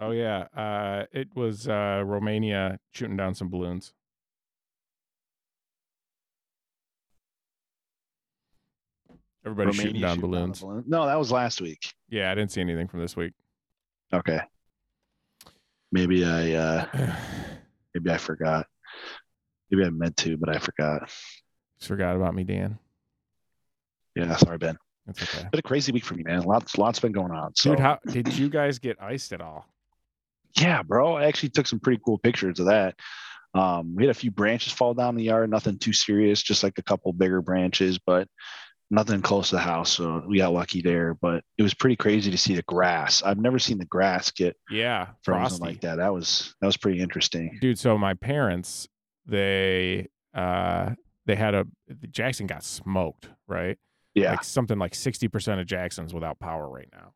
[0.00, 3.92] Oh yeah, uh, it was uh, Romania shooting down some balloons.
[9.46, 10.60] Everybody's shooting Romania down shooting down a balloons.
[10.60, 10.84] balloon.
[10.86, 11.92] No, that was last week.
[12.08, 13.32] Yeah, I didn't see anything from this week.
[14.12, 14.40] Okay.
[15.92, 16.86] Maybe I uh
[17.94, 18.66] maybe I forgot.
[19.70, 21.08] Maybe I meant to, but I forgot.
[21.78, 22.78] Just forgot about me, Dan.
[24.16, 24.78] Yeah, sorry, Ben.
[25.06, 25.48] That's okay.
[25.50, 26.42] Been a crazy week for me, man.
[26.42, 27.54] Lots lots been going on.
[27.54, 29.66] So Dude, how did you guys get iced at all?
[30.56, 31.14] yeah, bro.
[31.16, 32.96] I actually took some pretty cool pictures of that.
[33.54, 36.78] Um, we had a few branches fall down the yard, nothing too serious, just like
[36.78, 38.28] a couple bigger branches, but
[38.90, 39.90] nothing close to the house.
[39.90, 41.14] So we got lucky there.
[41.14, 43.22] But it was pretty crazy to see the grass.
[43.22, 45.64] I've never seen the grass get Yeah, frozen frosty.
[45.64, 45.96] like that.
[45.96, 47.58] That was that was pretty interesting.
[47.60, 48.88] Dude, so my parents,
[49.26, 50.90] they uh
[51.26, 51.66] they had a
[52.10, 53.76] Jackson got smoked, right?
[54.14, 54.30] Yeah.
[54.32, 57.12] Like something like 60% of Jackson's without power right now.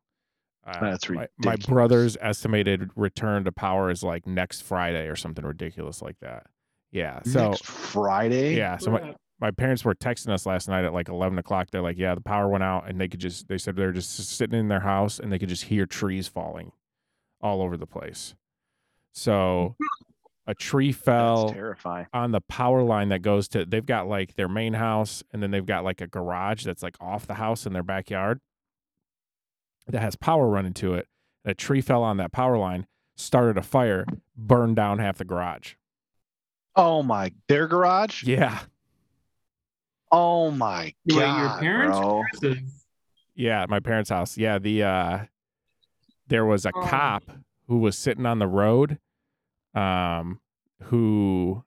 [0.65, 5.43] Uh, That's my, my brother's estimated return to power is like next Friday or something
[5.45, 6.45] ridiculous like that.
[6.91, 7.21] Yeah.
[7.25, 8.55] So Next Friday.
[8.55, 8.77] yeah.
[8.77, 11.69] So my, my parents were texting us last night at like 11 o'clock.
[11.69, 14.15] They're like, yeah, the power went out and they could just, they said they're just
[14.15, 16.71] sitting in their house and they could just hear trees falling
[17.41, 18.35] all over the place.
[19.11, 19.75] So
[20.47, 22.07] a tree fell terrifying.
[22.13, 25.51] on the power line that goes to they've got like their main house and then
[25.51, 28.39] they've got like a garage that's like off the house in their backyard
[29.87, 31.09] that has power running to it.
[31.43, 32.87] And a tree fell on that power line,
[33.17, 34.05] started a fire,
[34.37, 35.73] burned down half the garage.
[36.77, 38.23] Oh my their garage?
[38.23, 38.61] Yeah.
[40.15, 41.39] Oh my Wait, god.
[41.41, 41.97] your parents?
[41.99, 42.23] bro.
[42.41, 42.85] Versus-
[43.35, 44.37] Yeah, my parents' house.
[44.37, 45.19] Yeah, the uh
[46.27, 46.81] there was a Oh.
[46.85, 47.23] cop
[47.67, 48.99] who was sitting on the road,
[49.73, 50.39] um,
[50.83, 51.63] who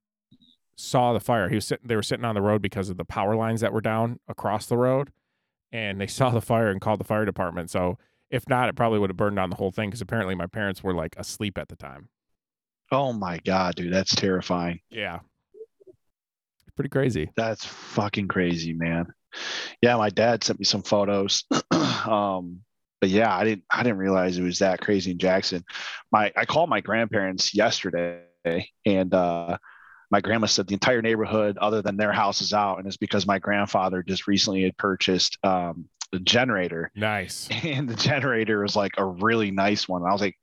[0.76, 1.48] saw the fire.
[1.48, 1.86] He was sitting.
[1.88, 4.66] They were sitting on the road because of the power lines that were down across
[4.66, 5.10] the road,
[5.72, 7.70] and they saw the fire and called the fire department.
[7.70, 7.98] So
[8.30, 10.82] if not, it probably would have burned down the whole thing because apparently my parents
[10.82, 12.08] were like asleep at the time.
[12.92, 14.80] Oh my god, dude, that's terrifying.
[14.90, 15.20] Yeah,
[16.76, 17.30] pretty crazy.
[17.36, 19.06] That's fucking crazy, man.
[19.82, 21.44] Yeah, my dad sent me some photos.
[22.06, 22.60] um,
[23.00, 25.64] but yeah, I didn't I didn't realize it was that crazy in Jackson.
[26.10, 28.22] My I called my grandparents yesterday
[28.84, 29.58] and uh
[30.10, 33.26] my grandma said the entire neighborhood other than their house is out and it's because
[33.26, 37.48] my grandfather just recently had purchased um a generator Nice.
[37.64, 40.02] and the generator was like a really nice one.
[40.02, 40.36] And I was like,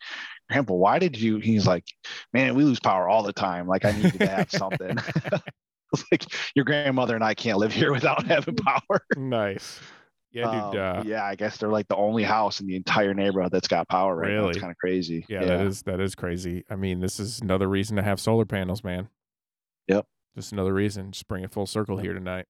[0.49, 1.39] Grandpa, why did you?
[1.39, 1.85] He's like,
[2.33, 3.67] Man, we lose power all the time.
[3.67, 4.97] Like, I needed to have something.
[6.11, 6.25] Like,
[6.55, 9.01] Your grandmother and I can't live here without having power.
[9.17, 9.79] nice.
[10.31, 10.77] Yeah, Um.
[10.77, 13.87] Uh, yeah, I guess they're like the only house in the entire neighborhood that's got
[13.87, 14.37] power right now.
[14.37, 14.49] Really?
[14.49, 15.25] It's kind of crazy.
[15.29, 16.63] Yeah, that is that is crazy.
[16.71, 19.09] I mean, this is another reason to have solar panels, man.
[19.87, 20.07] Yep.
[20.35, 21.11] Just another reason.
[21.11, 22.45] Just bring it full circle here tonight.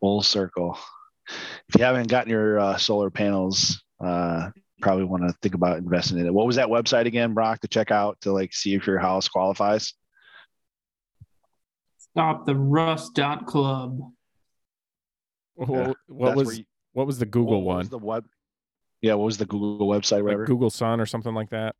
[0.00, 0.78] full circle.
[1.68, 6.18] If you haven't gotten your uh, solar panels, uh, probably want to think about investing
[6.18, 6.32] in it.
[6.32, 9.28] What was that website again, Brock, to check out to like see if your house
[9.28, 9.92] qualifies?
[12.12, 13.98] Stop the rust dot club.
[15.54, 17.78] What, Yeah, what was you- what was the Google what one?
[17.78, 18.26] was the web?
[19.00, 20.16] Yeah, what was the Google website?
[20.16, 20.44] Like Whatever.
[20.46, 21.76] Google Sun or something like that?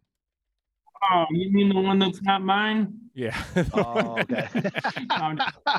[1.11, 2.93] Oh, you mean the one that's not mine?
[3.15, 3.37] Yeah.
[3.75, 4.49] Oh, okay.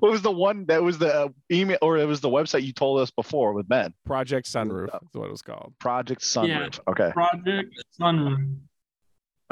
[0.00, 2.72] What was the one that was the uh, email or it was the website you
[2.72, 3.94] told us before with Ben?
[4.04, 5.74] Project Sunroof is what it was called.
[5.78, 6.48] Project Sunroof.
[6.48, 6.90] Yeah.
[6.92, 7.12] Okay.
[7.12, 8.56] Project Sunroof.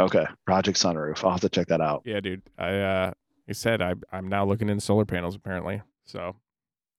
[0.00, 0.24] Okay.
[0.44, 1.22] Project Sunroof.
[1.22, 2.02] I'll have to check that out.
[2.04, 2.42] Yeah, dude.
[2.58, 3.12] I uh
[3.52, 5.82] I said I I'm now looking into solar panels apparently.
[6.06, 6.36] So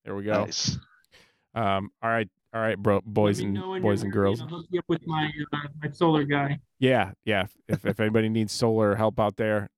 [0.06, 0.46] there we go.
[0.46, 0.78] Nice.
[1.56, 4.40] Um all right, all right, bro boys and boys and girls.
[4.40, 6.60] Hook you up with my uh, my solar guy.
[6.78, 7.48] Yeah, yeah.
[7.68, 9.72] If if anybody needs solar help out there,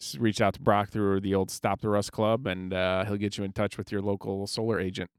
[0.00, 3.16] just reach out to Brock through the old Stop the Rust Club, and uh, he'll
[3.16, 5.10] get you in touch with your local solar agent.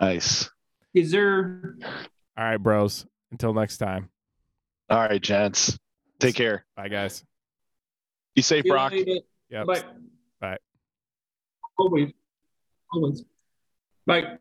[0.00, 0.48] Nice.
[0.94, 1.74] Is there?
[2.38, 3.04] All right, bros.
[3.32, 4.10] Until next time.
[4.88, 5.76] All right, gents.
[6.20, 6.64] Take care.
[6.76, 7.24] Bye, guys.
[8.34, 8.92] Be safe, Brock.
[8.92, 9.66] Yep.
[9.66, 9.82] Bye.
[10.40, 10.58] Bye.
[11.78, 12.12] Always.
[12.92, 13.24] Always.
[14.06, 14.38] Bye.